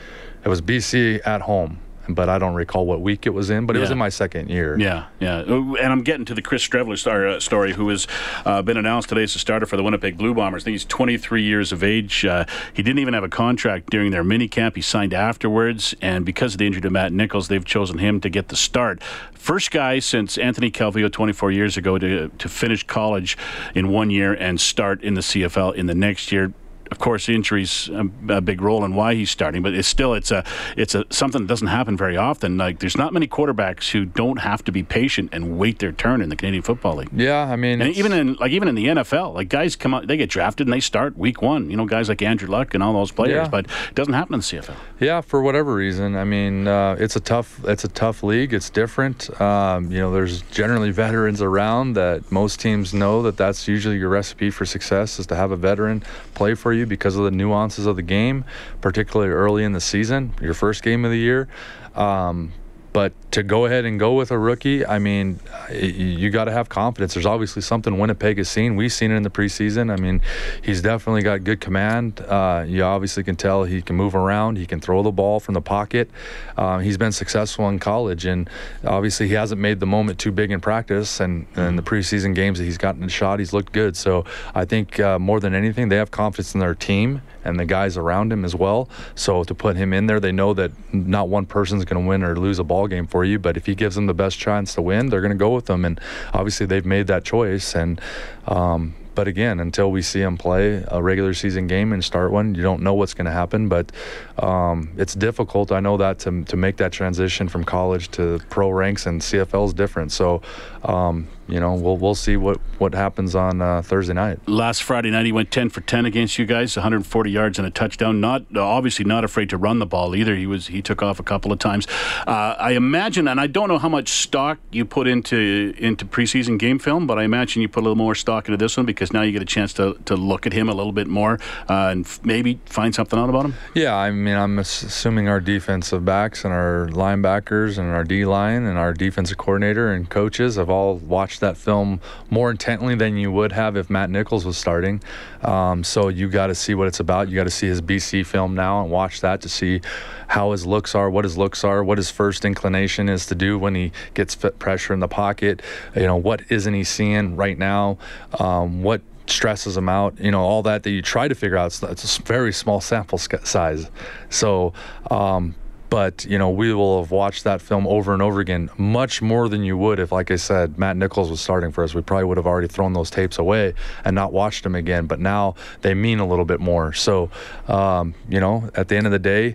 It 0.44 0.48
was 0.48 0.60
BC 0.60 1.20
at 1.26 1.42
home 1.42 1.78
but 2.08 2.28
I 2.28 2.38
don't 2.38 2.54
recall 2.54 2.86
what 2.86 3.00
week 3.00 3.26
it 3.26 3.30
was 3.30 3.50
in. 3.50 3.66
But 3.66 3.76
it 3.76 3.78
yeah. 3.78 3.84
was 3.84 3.90
in 3.90 3.98
my 3.98 4.08
second 4.08 4.50
year. 4.50 4.78
Yeah, 4.78 5.06
yeah. 5.20 5.40
And 5.40 5.78
I'm 5.78 6.02
getting 6.02 6.24
to 6.26 6.34
the 6.34 6.42
Chris 6.42 6.66
Streveler 6.66 6.98
star, 6.98 7.26
uh, 7.26 7.40
story, 7.40 7.72
who 7.72 7.88
has 7.88 8.06
uh, 8.44 8.62
been 8.62 8.76
announced 8.76 9.08
today 9.08 9.22
as 9.22 9.34
a 9.34 9.38
starter 9.38 9.66
for 9.66 9.76
the 9.76 9.82
Winnipeg 9.82 10.16
Blue 10.16 10.34
Bombers. 10.34 10.62
I 10.62 10.64
think 10.64 10.74
he's 10.74 10.84
23 10.84 11.42
years 11.42 11.72
of 11.72 11.82
age. 11.82 12.24
Uh, 12.24 12.44
he 12.72 12.82
didn't 12.82 12.98
even 12.98 13.14
have 13.14 13.24
a 13.24 13.28
contract 13.28 13.90
during 13.90 14.10
their 14.10 14.24
mini 14.24 14.48
camp. 14.48 14.76
He 14.76 14.82
signed 14.82 15.14
afterwards, 15.14 15.94
and 16.00 16.24
because 16.24 16.54
of 16.54 16.58
the 16.58 16.66
injury 16.66 16.82
to 16.82 16.90
Matt 16.90 17.12
Nichols, 17.12 17.48
they've 17.48 17.64
chosen 17.64 17.98
him 17.98 18.20
to 18.20 18.28
get 18.28 18.48
the 18.48 18.56
start. 18.56 19.02
First 19.34 19.70
guy 19.70 19.98
since 19.98 20.38
Anthony 20.38 20.70
Calvillo 20.70 21.12
24 21.12 21.52
years 21.52 21.76
ago 21.76 21.98
to 21.98 22.28
to 22.28 22.48
finish 22.48 22.82
college 22.86 23.36
in 23.74 23.88
one 23.88 24.10
year 24.10 24.32
and 24.32 24.60
start 24.60 25.02
in 25.02 25.14
the 25.14 25.20
CFL 25.20 25.74
in 25.74 25.86
the 25.86 25.94
next 25.94 26.32
year 26.32 26.52
of 26.90 26.98
course, 26.98 27.28
injuries 27.28 27.88
a, 27.88 28.08
a, 28.28 28.40
big 28.40 28.60
role 28.60 28.84
in 28.84 28.94
why 28.94 29.14
he's 29.14 29.30
starting, 29.30 29.62
but 29.62 29.74
it's 29.74 29.88
still 29.88 30.14
it's 30.14 30.30
a 30.30 30.44
it's 30.76 30.94
a 30.94 31.04
something 31.10 31.42
that 31.42 31.48
doesn't 31.48 31.68
happen 31.68 31.96
very 31.96 32.16
often. 32.16 32.56
Like 32.58 32.80
there's 32.80 32.96
not 32.96 33.12
many 33.12 33.26
quarterbacks 33.26 33.90
who 33.90 34.04
don't 34.04 34.38
have 34.38 34.62
to 34.64 34.72
be 34.72 34.82
patient 34.82 35.30
and 35.32 35.58
wait 35.58 35.78
their 35.78 35.92
turn 35.92 36.20
in 36.20 36.28
the 36.28 36.36
Canadian 36.36 36.62
Football 36.62 36.96
League. 36.96 37.10
Yeah, 37.12 37.44
I 37.44 37.56
mean, 37.56 37.80
even 37.82 38.12
in 38.12 38.34
like 38.34 38.52
even 38.52 38.68
in 38.68 38.74
the 38.74 38.86
NFL, 38.86 39.34
like 39.34 39.48
guys 39.48 39.76
come 39.76 39.94
out, 39.94 40.06
they 40.06 40.16
get 40.16 40.28
drafted 40.28 40.66
and 40.66 40.74
they 40.74 40.80
start 40.80 41.16
week 41.16 41.40
one. 41.42 41.70
You 41.70 41.76
know, 41.76 41.86
guys 41.86 42.08
like 42.08 42.20
Andrew 42.22 42.48
Luck 42.48 42.74
and 42.74 42.82
all 42.82 42.92
those 42.92 43.12
players, 43.12 43.34
yeah. 43.44 43.48
but 43.48 43.66
it 43.66 43.94
doesn't 43.94 44.14
happen 44.14 44.34
in 44.34 44.40
the 44.40 44.44
CFL. 44.44 44.76
Yeah, 45.00 45.20
for 45.20 45.42
whatever 45.42 45.74
reason. 45.74 46.16
I 46.16 46.24
mean, 46.24 46.68
uh, 46.68 46.96
it's 46.98 47.16
a 47.16 47.20
tough 47.20 47.60
it's 47.64 47.84
a 47.84 47.88
tough 47.88 48.22
league. 48.22 48.52
It's 48.52 48.70
different. 48.70 49.40
Um, 49.40 49.90
you 49.90 49.98
know, 49.98 50.12
there's 50.12 50.42
generally 50.42 50.90
veterans 51.04 51.40
around 51.40 51.94
that 51.94 52.30
most 52.30 52.60
teams 52.60 52.92
know 52.92 53.22
that 53.22 53.36
that's 53.36 53.66
usually 53.66 53.96
your 53.96 54.10
recipe 54.10 54.50
for 54.50 54.66
success 54.66 55.18
is 55.18 55.26
to 55.28 55.36
have 55.36 55.50
a 55.50 55.56
veteran 55.56 56.02
play 56.34 56.54
for 56.54 56.73
you 56.74 56.86
because 56.86 57.16
of 57.16 57.24
the 57.24 57.30
nuances 57.30 57.86
of 57.86 57.96
the 57.96 58.02
game, 58.02 58.44
particularly 58.80 59.32
early 59.32 59.64
in 59.64 59.72
the 59.72 59.80
season, 59.80 60.34
your 60.40 60.54
first 60.54 60.82
game 60.82 61.04
of 61.04 61.10
the 61.10 61.18
year. 61.18 61.48
Um, 61.94 62.52
but 62.94 63.12
to 63.32 63.42
go 63.42 63.66
ahead 63.66 63.84
and 63.84 63.98
go 63.98 64.14
with 64.14 64.30
a 64.30 64.38
rookie, 64.38 64.86
I 64.86 65.00
mean, 65.00 65.40
you 65.68 66.30
got 66.30 66.44
to 66.44 66.52
have 66.52 66.68
confidence. 66.68 67.14
There's 67.14 67.26
obviously 67.26 67.60
something 67.60 67.98
Winnipeg 67.98 68.38
has 68.38 68.48
seen. 68.48 68.76
We've 68.76 68.92
seen 68.92 69.10
it 69.10 69.16
in 69.16 69.24
the 69.24 69.30
preseason. 69.30 69.92
I 69.92 69.96
mean, 69.96 70.20
he's 70.62 70.80
definitely 70.80 71.22
got 71.22 71.42
good 71.42 71.60
command. 71.60 72.20
Uh, 72.20 72.64
you 72.64 72.84
obviously 72.84 73.24
can 73.24 73.34
tell 73.34 73.64
he 73.64 73.82
can 73.82 73.96
move 73.96 74.14
around. 74.14 74.58
He 74.58 74.64
can 74.64 74.80
throw 74.80 75.02
the 75.02 75.10
ball 75.10 75.40
from 75.40 75.54
the 75.54 75.60
pocket. 75.60 76.08
Uh, 76.56 76.78
he's 76.78 76.96
been 76.96 77.10
successful 77.10 77.68
in 77.68 77.80
college, 77.80 78.26
and 78.26 78.48
obviously 78.84 79.26
he 79.26 79.34
hasn't 79.34 79.60
made 79.60 79.80
the 79.80 79.86
moment 79.86 80.20
too 80.20 80.30
big 80.30 80.52
in 80.52 80.60
practice. 80.60 81.18
And, 81.18 81.48
in 81.56 81.74
the 81.74 81.82
preseason 81.82 82.32
games 82.32 82.60
that 82.60 82.64
he's 82.64 82.78
gotten 82.78 83.02
a 83.02 83.08
shot, 83.08 83.40
he's 83.40 83.52
looked 83.52 83.72
good. 83.72 83.96
So 83.96 84.24
I 84.54 84.64
think 84.64 85.00
uh, 85.00 85.18
more 85.18 85.40
than 85.40 85.52
anything, 85.52 85.88
they 85.88 85.96
have 85.96 86.12
confidence 86.12 86.54
in 86.54 86.60
their 86.60 86.76
team 86.76 87.22
and 87.44 87.58
the 87.58 87.64
guys 87.64 87.96
around 87.96 88.32
him 88.32 88.44
as 88.44 88.54
well. 88.54 88.88
So 89.14 89.44
to 89.44 89.54
put 89.54 89.76
him 89.76 89.92
in 89.92 90.06
there, 90.06 90.20
they 90.20 90.32
know 90.32 90.54
that 90.54 90.72
not 90.92 91.28
one 91.28 91.46
person's 91.46 91.84
going 91.84 92.02
to 92.02 92.08
win 92.08 92.22
or 92.22 92.36
lose 92.36 92.58
a 92.58 92.64
ball 92.64 92.86
game 92.86 93.06
for 93.06 93.24
you, 93.24 93.38
but 93.38 93.56
if 93.56 93.66
he 93.66 93.74
gives 93.74 93.94
them 93.94 94.06
the 94.06 94.14
best 94.14 94.38
chance 94.38 94.74
to 94.74 94.82
win, 94.82 95.08
they're 95.08 95.20
going 95.20 95.32
to 95.32 95.36
go 95.36 95.54
with 95.54 95.66
them. 95.66 95.84
And 95.84 96.00
obviously, 96.32 96.66
they've 96.66 96.86
made 96.86 97.06
that 97.08 97.24
choice. 97.24 97.74
And 97.74 98.00
um, 98.46 98.94
but 99.14 99.28
again, 99.28 99.60
until 99.60 99.90
we 99.90 100.02
see 100.02 100.20
him 100.20 100.36
play 100.36 100.84
a 100.88 101.02
regular 101.02 101.34
season 101.34 101.66
game 101.66 101.92
and 101.92 102.02
start 102.02 102.32
one, 102.32 102.54
you 102.54 102.62
don't 102.62 102.82
know 102.82 102.94
what's 102.94 103.14
going 103.14 103.26
to 103.26 103.32
happen. 103.32 103.68
But 103.68 103.92
um, 104.38 104.90
it's 104.96 105.14
difficult. 105.14 105.72
I 105.72 105.80
know 105.80 105.96
that 105.98 106.18
to, 106.20 106.44
to 106.44 106.56
make 106.56 106.76
that 106.78 106.92
transition 106.92 107.48
from 107.48 107.64
college 107.64 108.10
to 108.12 108.40
pro 108.50 108.70
ranks 108.70 109.06
and 109.06 109.20
CFL 109.20 109.66
is 109.66 109.74
different. 109.74 110.12
So 110.12 110.42
um, 110.82 111.28
you 111.48 111.60
know, 111.60 111.74
we'll 111.74 111.96
we'll 111.96 112.14
see 112.14 112.36
what 112.36 112.58
what 112.78 112.94
happens 112.94 113.34
on 113.34 113.60
uh, 113.60 113.82
Thursday 113.82 114.14
night. 114.14 114.38
Last 114.48 114.82
Friday 114.82 115.10
night, 115.10 115.26
he 115.26 115.32
went 115.32 115.50
10 115.50 115.70
for 115.70 115.80
10 115.80 116.06
against 116.06 116.38
you 116.38 116.46
guys, 116.46 116.76
140 116.76 117.30
yards 117.30 117.58
and 117.58 117.66
a 117.66 117.70
touchdown. 117.70 118.20
Not 118.20 118.44
obviously 118.56 119.04
not 119.04 119.24
afraid 119.24 119.50
to 119.50 119.56
run 119.56 119.78
the 119.78 119.86
ball 119.86 120.14
either. 120.16 120.34
He 120.36 120.46
was 120.46 120.68
he 120.68 120.82
took 120.82 121.02
off 121.02 121.20
a 121.20 121.22
couple 121.22 121.52
of 121.52 121.58
times. 121.58 121.86
Uh, 122.26 122.54
I 122.58 122.72
imagine, 122.72 123.28
and 123.28 123.40
I 123.40 123.46
don't 123.46 123.68
know 123.68 123.78
how 123.78 123.88
much 123.88 124.08
stock 124.08 124.58
you 124.70 124.84
put 124.84 125.06
into 125.06 125.74
into 125.78 126.04
preseason 126.04 126.58
game 126.58 126.78
film, 126.78 127.06
but 127.06 127.18
I 127.18 127.24
imagine 127.24 127.62
you 127.62 127.68
put 127.68 127.80
a 127.80 127.84
little 127.84 127.96
more 127.96 128.14
stock 128.14 128.48
into 128.48 128.56
this 128.56 128.76
one 128.76 128.86
because 128.86 129.12
now 129.12 129.22
you 129.22 129.32
get 129.32 129.42
a 129.42 129.46
chance 129.46 129.72
to, 129.74 129.98
to 130.06 130.16
look 130.16 130.46
at 130.46 130.52
him 130.52 130.68
a 130.68 130.74
little 130.74 130.92
bit 130.92 131.06
more 131.06 131.38
uh, 131.68 131.88
and 131.88 132.04
f- 132.04 132.20
maybe 132.24 132.60
find 132.66 132.94
something 132.94 133.18
out 133.18 133.28
about 133.28 133.44
him. 133.44 133.54
Yeah, 133.74 133.94
I 133.94 134.10
mean, 134.10 134.36
I'm 134.36 134.58
assuming 134.58 135.28
our 135.28 135.40
defensive 135.40 136.04
backs 136.04 136.44
and 136.44 136.52
our 136.52 136.88
linebackers 136.90 137.78
and 137.78 137.90
our 137.90 138.04
D 138.04 138.24
line 138.24 138.64
and 138.64 138.78
our 138.78 138.92
defensive 138.92 139.38
coordinator 139.38 139.92
and 139.92 140.08
coaches 140.08 140.56
have 140.56 140.70
all 140.70 140.96
watched 140.96 141.33
that 141.40 141.56
film 141.56 142.00
more 142.30 142.50
intently 142.50 142.94
than 142.94 143.16
you 143.16 143.30
would 143.32 143.52
have 143.52 143.76
if 143.76 143.90
Matt 143.90 144.10
Nichols 144.10 144.44
was 144.44 144.56
starting. 144.56 145.02
Um, 145.42 145.84
so 145.84 146.08
you 146.08 146.28
got 146.28 146.48
to 146.48 146.54
see 146.54 146.74
what 146.74 146.88
it's 146.88 147.00
about. 147.00 147.28
You 147.28 147.36
got 147.36 147.44
to 147.44 147.50
see 147.50 147.66
his 147.66 147.80
BC 147.80 148.26
film 148.26 148.54
now 148.54 148.82
and 148.82 148.90
watch 148.90 149.20
that 149.20 149.40
to 149.42 149.48
see 149.48 149.80
how 150.28 150.52
his 150.52 150.66
looks 150.66 150.94
are, 150.94 151.10
what 151.10 151.24
his 151.24 151.36
looks 151.36 151.64
are, 151.64 151.84
what 151.84 151.98
his 151.98 152.10
first 152.10 152.44
inclination 152.44 153.08
is 153.08 153.26
to 153.26 153.34
do 153.34 153.58
when 153.58 153.74
he 153.74 153.92
gets 154.14 154.34
pressure 154.34 154.92
in 154.92 155.00
the 155.00 155.08
pocket. 155.08 155.62
You 155.94 156.06
know, 156.06 156.16
what 156.16 156.42
isn't 156.50 156.74
he 156.74 156.84
seeing 156.84 157.36
right 157.36 157.58
now? 157.58 157.98
Um, 158.38 158.82
what 158.82 159.02
stresses 159.26 159.76
him 159.76 159.88
out, 159.88 160.18
you 160.20 160.30
know, 160.30 160.40
all 160.40 160.62
that 160.62 160.82
that 160.82 160.90
you 160.90 161.02
try 161.02 161.28
to 161.28 161.34
figure 161.34 161.56
out. 161.56 161.82
It's 161.82 162.18
a 162.18 162.22
very 162.22 162.52
small 162.52 162.80
sample 162.80 163.18
size. 163.18 163.90
So, 164.30 164.72
um, 165.10 165.54
but 165.94 166.24
you 166.24 166.36
know 166.36 166.50
we 166.50 166.74
will 166.74 167.00
have 167.00 167.12
watched 167.12 167.44
that 167.44 167.62
film 167.62 167.86
over 167.86 168.12
and 168.12 168.20
over 168.20 168.40
again 168.40 168.68
much 168.76 169.22
more 169.22 169.48
than 169.48 169.62
you 169.62 169.78
would 169.78 170.00
if 170.00 170.10
like 170.10 170.32
i 170.32 170.34
said 170.34 170.76
matt 170.76 170.96
nichols 170.96 171.30
was 171.30 171.40
starting 171.40 171.70
for 171.70 171.84
us 171.84 171.94
we 171.94 172.02
probably 172.02 172.24
would 172.24 172.36
have 172.36 172.48
already 172.48 172.66
thrown 172.66 172.92
those 172.94 173.10
tapes 173.10 173.38
away 173.38 173.72
and 174.04 174.12
not 174.12 174.32
watched 174.32 174.64
them 174.64 174.74
again 174.74 175.06
but 175.06 175.20
now 175.20 175.54
they 175.82 175.94
mean 175.94 176.18
a 176.18 176.26
little 176.26 176.44
bit 176.44 176.58
more 176.58 176.92
so 176.92 177.30
um, 177.68 178.12
you 178.28 178.40
know 178.40 178.68
at 178.74 178.88
the 178.88 178.96
end 178.96 179.06
of 179.06 179.12
the 179.12 179.20
day 179.20 179.54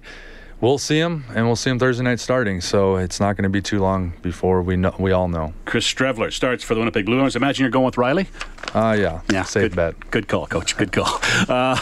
we'll 0.62 0.78
see 0.78 1.00
him, 1.00 1.24
and 1.34 1.46
we'll 1.46 1.56
see 1.56 1.70
him 1.70 1.80
Thursday 1.80 2.04
night 2.04 2.20
starting. 2.20 2.60
So 2.60 2.98
it's 2.98 3.20
not 3.20 3.38
going 3.38 3.44
to 3.44 3.50
be 3.50 3.62
too 3.62 3.80
long 3.80 4.14
before 4.22 4.62
we 4.62 4.76
know. 4.76 4.94
We 5.00 5.12
all 5.12 5.30
know. 5.30 5.54
Chris 5.66 5.86
Streveler 5.86 6.34
starts 6.34 6.64
for 6.64 6.74
the 6.74 6.82
Winnipeg 6.82 7.06
Blue 7.06 7.16
Bombers. 7.16 7.38
Imagine 7.38 7.64
you're 7.64 7.72
going 7.72 7.86
with 7.86 7.98
Reilly. 7.98 8.28
Uh, 8.74 8.96
yeah, 9.00 9.22
yeah, 9.32 9.44
safe 9.44 9.72
good, 9.72 9.76
bet. 9.76 10.12
Good 10.12 10.28
call, 10.28 10.48
coach. 10.48 10.76
Good 10.78 10.92
call. 10.92 11.22
Uh, 11.48 11.80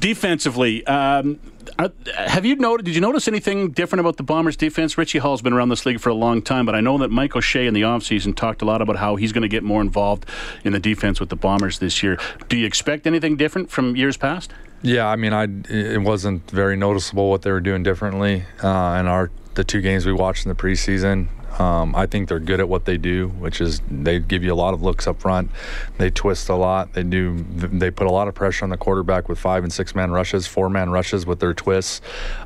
defensively. 0.00 0.86
Um, 0.86 1.40
uh, 1.78 1.88
have 2.16 2.44
you 2.44 2.56
noted? 2.56 2.86
Did 2.86 2.94
you 2.94 3.00
notice 3.00 3.28
anything 3.28 3.70
different 3.70 4.00
about 4.00 4.16
the 4.16 4.22
Bombers' 4.22 4.56
defense? 4.56 4.98
Richie 4.98 5.18
Hall's 5.18 5.42
been 5.42 5.52
around 5.52 5.68
this 5.68 5.86
league 5.86 6.00
for 6.00 6.08
a 6.08 6.14
long 6.14 6.42
time, 6.42 6.66
but 6.66 6.74
I 6.74 6.80
know 6.80 6.98
that 6.98 7.10
Mike 7.10 7.36
O'Shea 7.36 7.66
in 7.66 7.74
the 7.74 7.82
offseason 7.82 8.34
talked 8.34 8.62
a 8.62 8.64
lot 8.64 8.82
about 8.82 8.96
how 8.96 9.16
he's 9.16 9.32
going 9.32 9.42
to 9.42 9.48
get 9.48 9.62
more 9.62 9.80
involved 9.80 10.26
in 10.64 10.72
the 10.72 10.80
defense 10.80 11.20
with 11.20 11.28
the 11.28 11.36
Bombers 11.36 11.78
this 11.78 12.02
year. 12.02 12.18
Do 12.48 12.56
you 12.56 12.66
expect 12.66 13.06
anything 13.06 13.36
different 13.36 13.70
from 13.70 13.94
years 13.94 14.16
past? 14.16 14.52
Yeah, 14.82 15.08
I 15.08 15.16
mean, 15.16 15.32
I 15.32 15.44
it 15.68 16.02
wasn't 16.02 16.50
very 16.50 16.76
noticeable 16.76 17.30
what 17.30 17.42
they 17.42 17.50
were 17.50 17.60
doing 17.60 17.82
differently 17.82 18.44
uh, 18.62 18.98
in 19.00 19.06
our 19.06 19.30
the 19.54 19.64
two 19.64 19.80
games 19.80 20.06
we 20.06 20.12
watched 20.12 20.46
in 20.46 20.48
the 20.48 20.54
preseason. 20.54 21.28
Um, 21.58 21.94
I 21.94 22.06
think 22.06 22.28
they're 22.28 22.38
good 22.38 22.60
at 22.60 22.68
what 22.68 22.84
they 22.84 22.98
do, 22.98 23.28
which 23.28 23.60
is 23.60 23.80
they 23.90 24.18
give 24.18 24.44
you 24.44 24.52
a 24.52 24.56
lot 24.56 24.74
of 24.74 24.82
looks 24.82 25.06
up 25.06 25.20
front. 25.20 25.50
They 25.96 26.10
twist 26.10 26.48
a 26.48 26.54
lot. 26.54 26.92
They 26.92 27.02
do. 27.02 27.44
They 27.52 27.90
put 27.90 28.06
a 28.06 28.12
lot 28.12 28.28
of 28.28 28.34
pressure 28.34 28.64
on 28.64 28.70
the 28.70 28.76
quarterback 28.76 29.28
with 29.28 29.38
five 29.38 29.64
and 29.64 29.72
six 29.72 29.94
man 29.94 30.10
rushes, 30.10 30.46
four 30.46 30.70
man 30.70 30.90
rushes 30.90 31.26
with 31.26 31.40
their 31.40 31.54
twists. 31.54 32.00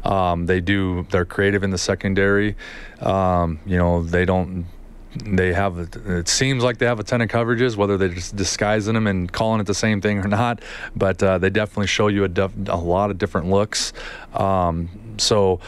Um, 0.04 0.46
they 0.46 0.60
do. 0.60 1.06
They're 1.10 1.24
creative 1.24 1.62
in 1.62 1.70
the 1.70 1.78
secondary. 1.78 2.56
Um, 3.00 3.60
you 3.66 3.76
know, 3.76 4.02
they 4.02 4.24
don't 4.24 4.66
they 5.14 5.52
have 5.52 5.78
it 5.78 6.28
seems 6.28 6.64
like 6.64 6.78
they 6.78 6.86
have 6.86 6.98
a 6.98 7.04
ton 7.04 7.20
of 7.20 7.28
coverages 7.28 7.76
whether 7.76 7.98
they're 7.98 8.08
just 8.08 8.34
disguising 8.34 8.94
them 8.94 9.06
and 9.06 9.30
calling 9.30 9.60
it 9.60 9.66
the 9.66 9.74
same 9.74 10.00
thing 10.00 10.18
or 10.18 10.28
not 10.28 10.62
but 10.96 11.22
uh, 11.22 11.38
they 11.38 11.50
definitely 11.50 11.86
show 11.86 12.08
you 12.08 12.24
a, 12.24 12.28
def- 12.28 12.52
a, 12.68 12.76
lot 12.76 13.10
of 13.10 13.18
different 13.18 13.48
looks 13.48 13.92
um, 14.32 14.88
so 15.18 15.60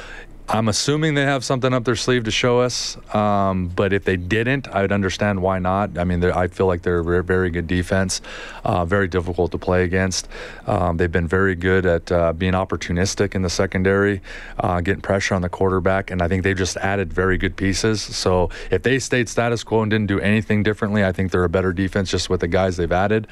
I'm 0.46 0.68
assuming 0.68 1.14
they 1.14 1.22
have 1.22 1.42
something 1.42 1.72
up 1.72 1.85
their 1.85 1.96
sleeve 1.96 2.24
to 2.24 2.30
show 2.30 2.61
us, 2.61 2.98
um, 3.14 3.68
but 3.68 3.94
if 3.94 4.04
they 4.04 4.16
didn't, 4.16 4.68
I 4.68 4.83
would 4.83 4.92
understand 4.92 5.40
why 5.40 5.59
not. 5.59 5.96
I 5.96 6.04
mean, 6.04 6.22
I 6.22 6.48
feel 6.48 6.66
like 6.66 6.83
they're 6.83 6.98
a 6.98 7.24
very 7.24 7.48
good 7.48 7.66
defense, 7.66 8.20
uh, 8.62 8.85
very 8.85 9.09
difficult 9.09 9.52
to 9.52 9.59
play 9.59 9.85
against. 9.85 10.28
Um, 10.66 10.98
they've 10.98 11.11
been 11.11 11.26
very 11.26 11.54
good 11.54 11.87
at 11.87 12.12
uh, 12.12 12.35
being 12.35 12.52
opportunistic 12.52 13.35
in 13.35 13.40
the 13.40 13.48
secondary, 13.48 14.20
uh, 14.61 14.83
getting 14.83 15.00
pressure 15.00 15.35
on 15.35 15.40
the 15.40 15.48
quarterback, 15.48 16.11
and 16.11 16.20
I 16.20 16.28
think 16.28 16.42
they've 16.42 16.54
just 16.57 16.76
added 16.76 17.11
very 17.11 17.38
good 17.38 17.57
pieces. 17.57 18.02
So 18.02 18.50
if 18.70 18.83
they 18.83 18.98
stayed 18.98 19.30
status 19.30 19.64
quo 19.64 19.80
and 19.80 19.90
didn't 19.90 20.09
do 20.09 20.20
anything 20.20 20.62
differently, 20.62 21.07
I 21.07 21.12
think 21.12 21.33
they're 21.33 21.44
a 21.44 21.48
better 21.48 21.72
defense 21.72 22.11
just 22.11 22.28
with 22.28 22.40
the 22.40 22.48
guys 22.48 22.76
they've 22.76 22.92
added. 22.92 23.28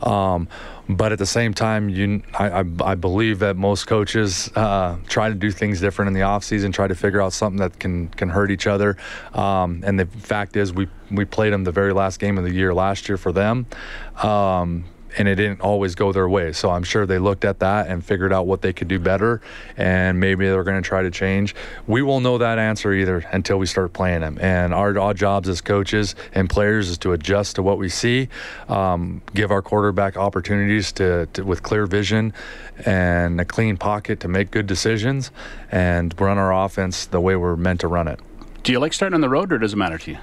Um, 0.00 0.48
but 0.88 1.12
at 1.12 1.18
the 1.18 1.26
same 1.26 1.54
time, 1.54 1.88
you, 1.88 2.22
I, 2.34 2.60
I, 2.60 2.64
I 2.84 2.94
believe 2.94 3.38
that 3.38 3.56
most 3.56 3.86
coaches 3.86 4.50
uh, 4.54 4.96
try 5.08 5.28
to 5.28 5.34
do 5.34 5.50
things 5.50 5.80
different 5.80 6.08
in 6.08 6.14
the 6.14 6.20
offseason, 6.20 6.72
try 6.72 6.86
to 6.86 6.94
figure 6.94 7.22
out 7.22 7.32
something 7.32 7.58
that 7.58 7.78
can 7.78 8.08
can 8.08 8.28
hurt 8.28 8.50
each 8.50 8.66
other. 8.66 8.96
Um, 9.32 9.82
and 9.86 9.98
the 9.98 10.06
fact 10.06 10.56
is, 10.56 10.72
we 10.72 10.88
we 11.10 11.24
played 11.24 11.52
them 11.52 11.64
the 11.64 11.72
very 11.72 11.92
last 11.92 12.20
game 12.20 12.36
of 12.36 12.44
the 12.44 12.52
year 12.52 12.74
last 12.74 13.08
year 13.08 13.16
for 13.16 13.32
them. 13.32 13.66
Um, 14.22 14.84
and 15.16 15.28
it 15.28 15.36
didn't 15.36 15.60
always 15.60 15.94
go 15.94 16.12
their 16.12 16.28
way. 16.28 16.52
So 16.52 16.70
I'm 16.70 16.82
sure 16.82 17.06
they 17.06 17.18
looked 17.18 17.44
at 17.44 17.60
that 17.60 17.88
and 17.88 18.04
figured 18.04 18.32
out 18.32 18.46
what 18.46 18.62
they 18.62 18.72
could 18.72 18.88
do 18.88 18.98
better, 18.98 19.40
and 19.76 20.18
maybe 20.20 20.46
they're 20.46 20.64
going 20.64 20.82
to 20.82 20.86
try 20.86 21.02
to 21.02 21.10
change. 21.10 21.54
We 21.86 22.02
won't 22.02 22.24
know 22.24 22.38
that 22.38 22.58
answer 22.58 22.92
either 22.92 23.18
until 23.32 23.58
we 23.58 23.66
start 23.66 23.92
playing 23.92 24.20
them. 24.20 24.38
And 24.40 24.74
our, 24.74 24.98
our 24.98 25.14
jobs 25.14 25.48
as 25.48 25.60
coaches 25.60 26.14
and 26.32 26.48
players 26.50 26.88
is 26.88 26.98
to 26.98 27.12
adjust 27.12 27.56
to 27.56 27.62
what 27.62 27.78
we 27.78 27.88
see, 27.88 28.28
um, 28.68 29.22
give 29.34 29.50
our 29.50 29.62
quarterback 29.62 30.16
opportunities 30.16 30.92
to, 30.92 31.26
to 31.34 31.42
with 31.44 31.62
clear 31.62 31.86
vision 31.86 32.32
and 32.84 33.40
a 33.40 33.44
clean 33.44 33.76
pocket 33.76 34.20
to 34.20 34.28
make 34.28 34.50
good 34.50 34.66
decisions, 34.66 35.30
and 35.70 36.18
run 36.20 36.38
our 36.38 36.52
offense 36.64 37.06
the 37.06 37.20
way 37.20 37.36
we're 37.36 37.56
meant 37.56 37.80
to 37.80 37.88
run 37.88 38.08
it. 38.08 38.20
Do 38.62 38.72
you 38.72 38.80
like 38.80 38.92
starting 38.92 39.14
on 39.14 39.20
the 39.20 39.28
road, 39.28 39.52
or 39.52 39.58
does 39.58 39.74
it 39.74 39.76
matter 39.76 39.98
to 39.98 40.10
you? 40.12 40.18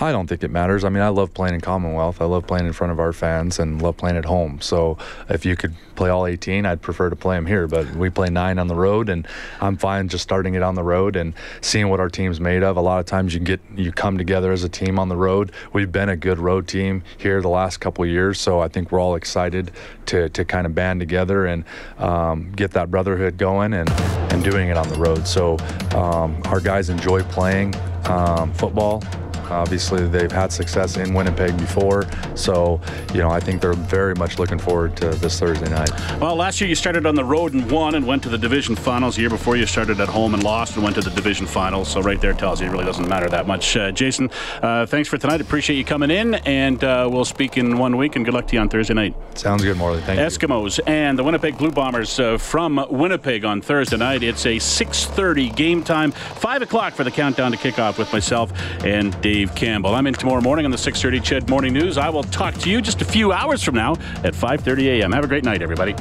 I 0.00 0.10
don't 0.10 0.26
think 0.26 0.42
it 0.42 0.50
matters. 0.50 0.82
I 0.82 0.88
mean, 0.88 1.02
I 1.02 1.08
love 1.08 1.32
playing 1.34 1.54
in 1.54 1.60
Commonwealth. 1.60 2.20
I 2.20 2.24
love 2.24 2.46
playing 2.46 2.66
in 2.66 2.72
front 2.72 2.92
of 2.92 2.98
our 2.98 3.12
fans 3.12 3.60
and 3.60 3.80
love 3.80 3.96
playing 3.96 4.16
at 4.16 4.24
home. 4.24 4.60
So 4.60 4.98
if 5.28 5.46
you 5.46 5.54
could 5.54 5.74
play 5.94 6.10
all 6.10 6.26
18, 6.26 6.66
I'd 6.66 6.82
prefer 6.82 7.10
to 7.10 7.16
play 7.16 7.36
them 7.36 7.46
here. 7.46 7.68
But 7.68 7.94
we 7.94 8.10
play 8.10 8.28
nine 8.28 8.58
on 8.58 8.66
the 8.66 8.74
road, 8.74 9.08
and 9.08 9.26
I'm 9.60 9.76
fine 9.76 10.08
just 10.08 10.24
starting 10.24 10.54
it 10.54 10.62
on 10.62 10.74
the 10.74 10.82
road 10.82 11.14
and 11.14 11.32
seeing 11.60 11.88
what 11.90 12.00
our 12.00 12.08
team's 12.08 12.40
made 12.40 12.64
of. 12.64 12.76
A 12.76 12.80
lot 12.80 12.98
of 12.98 13.06
times 13.06 13.34
you 13.34 13.40
get 13.40 13.60
you 13.76 13.92
come 13.92 14.18
together 14.18 14.50
as 14.50 14.64
a 14.64 14.68
team 14.68 14.98
on 14.98 15.08
the 15.08 15.16
road. 15.16 15.52
We've 15.72 15.90
been 15.90 16.08
a 16.08 16.16
good 16.16 16.38
road 16.38 16.66
team 16.66 17.04
here 17.16 17.40
the 17.40 17.48
last 17.48 17.76
couple 17.76 18.04
years, 18.04 18.40
so 18.40 18.60
I 18.60 18.68
think 18.68 18.90
we're 18.90 19.00
all 19.00 19.14
excited 19.14 19.70
to, 20.06 20.28
to 20.30 20.44
kind 20.44 20.66
of 20.66 20.74
band 20.74 21.00
together 21.00 21.46
and 21.46 21.64
um, 21.98 22.50
get 22.52 22.72
that 22.72 22.90
brotherhood 22.90 23.38
going 23.38 23.74
and, 23.74 23.88
and 24.32 24.42
doing 24.42 24.70
it 24.70 24.76
on 24.76 24.88
the 24.88 24.96
road. 24.96 25.26
So 25.28 25.56
um, 25.94 26.42
our 26.46 26.60
guys 26.60 26.90
enjoy 26.90 27.22
playing 27.22 27.74
um, 28.06 28.52
football 28.52 29.02
Obviously, 29.50 30.06
they've 30.06 30.32
had 30.32 30.52
success 30.52 30.96
in 30.96 31.14
Winnipeg 31.14 31.56
before, 31.56 32.04
so 32.34 32.80
you 33.12 33.20
know 33.20 33.30
I 33.30 33.40
think 33.40 33.60
they're 33.60 33.72
very 33.72 34.14
much 34.14 34.38
looking 34.38 34.58
forward 34.58 34.96
to 34.98 35.10
this 35.10 35.38
Thursday 35.38 35.68
night. 35.70 35.90
Well, 36.20 36.36
last 36.36 36.60
year 36.60 36.68
you 36.68 36.74
started 36.74 37.06
on 37.06 37.14
the 37.14 37.24
road 37.24 37.54
and 37.54 37.70
won 37.70 37.94
and 37.94 38.06
went 38.06 38.22
to 38.24 38.28
the 38.28 38.38
division 38.38 38.76
finals. 38.76 39.16
The 39.16 39.22
year 39.22 39.30
before 39.30 39.56
you 39.56 39.66
started 39.66 40.00
at 40.00 40.08
home 40.08 40.34
and 40.34 40.42
lost 40.42 40.74
and 40.74 40.84
went 40.84 40.96
to 40.96 41.02
the 41.02 41.10
division 41.10 41.46
finals. 41.46 41.88
So 41.88 42.00
right 42.00 42.20
there 42.20 42.32
tells 42.32 42.60
you 42.60 42.68
it 42.68 42.70
really 42.70 42.84
doesn't 42.84 43.08
matter 43.08 43.28
that 43.28 43.46
much. 43.46 43.76
Uh, 43.76 43.90
Jason, 43.92 44.30
uh, 44.62 44.86
thanks 44.86 45.08
for 45.08 45.18
tonight. 45.18 45.40
Appreciate 45.40 45.76
you 45.76 45.84
coming 45.84 46.10
in, 46.10 46.34
and 46.34 46.82
uh, 46.82 47.08
we'll 47.10 47.24
speak 47.24 47.56
in 47.58 47.78
one 47.78 47.96
week. 47.96 48.16
And 48.16 48.24
good 48.24 48.34
luck 48.34 48.46
to 48.48 48.54
you 48.54 48.60
on 48.60 48.68
Thursday 48.68 48.94
night. 48.94 49.14
Sounds 49.34 49.62
good, 49.62 49.76
Morley. 49.76 50.00
Thank 50.02 50.20
Eskimos 50.20 50.78
you. 50.78 50.84
Eskimos 50.84 50.88
and 50.88 51.18
the 51.18 51.24
Winnipeg 51.24 51.58
Blue 51.58 51.70
Bombers 51.70 52.18
uh, 52.18 52.38
from 52.38 52.84
Winnipeg 52.90 53.44
on 53.44 53.60
Thursday 53.60 53.96
night. 53.96 54.22
It's 54.22 54.46
a 54.46 54.56
6:30 54.56 55.54
game 55.54 55.82
time, 55.82 56.12
five 56.12 56.62
o'clock 56.62 56.94
for 56.94 57.04
the 57.04 57.10
countdown 57.10 57.52
to 57.52 57.58
kickoff 57.58 57.98
with 57.98 58.12
myself 58.12 58.52
and 58.84 59.18
Dave 59.20 59.33
Campbell. 59.34 59.94
I'm 59.94 60.06
in 60.06 60.14
tomorrow 60.14 60.40
morning 60.40 60.64
on 60.64 60.70
the 60.70 60.78
6:30 60.78 61.20
CHED 61.20 61.50
Morning 61.50 61.72
News. 61.72 61.98
I 61.98 62.08
will 62.08 62.22
talk 62.22 62.54
to 62.58 62.70
you 62.70 62.80
just 62.80 63.02
a 63.02 63.04
few 63.04 63.32
hours 63.32 63.62
from 63.62 63.74
now 63.74 63.94
at 64.22 64.32
5:30 64.32 65.00
a.m. 65.00 65.10
Have 65.12 65.24
a 65.24 65.26
great 65.26 65.44
night, 65.44 65.60
everybody. 65.60 65.94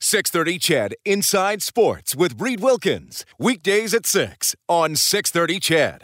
Six 0.00 0.30
thirty 0.30 0.58
CHED. 0.58 0.94
Inside 1.04 1.62
Sports 1.62 2.14
with 2.14 2.40
Reid 2.40 2.60
Wilkins 2.60 3.24
weekdays 3.38 3.94
at 3.94 4.06
six 4.06 4.54
on 4.68 4.96
Six 4.96 5.30
Thirty 5.30 5.58
CHED. 5.58 6.02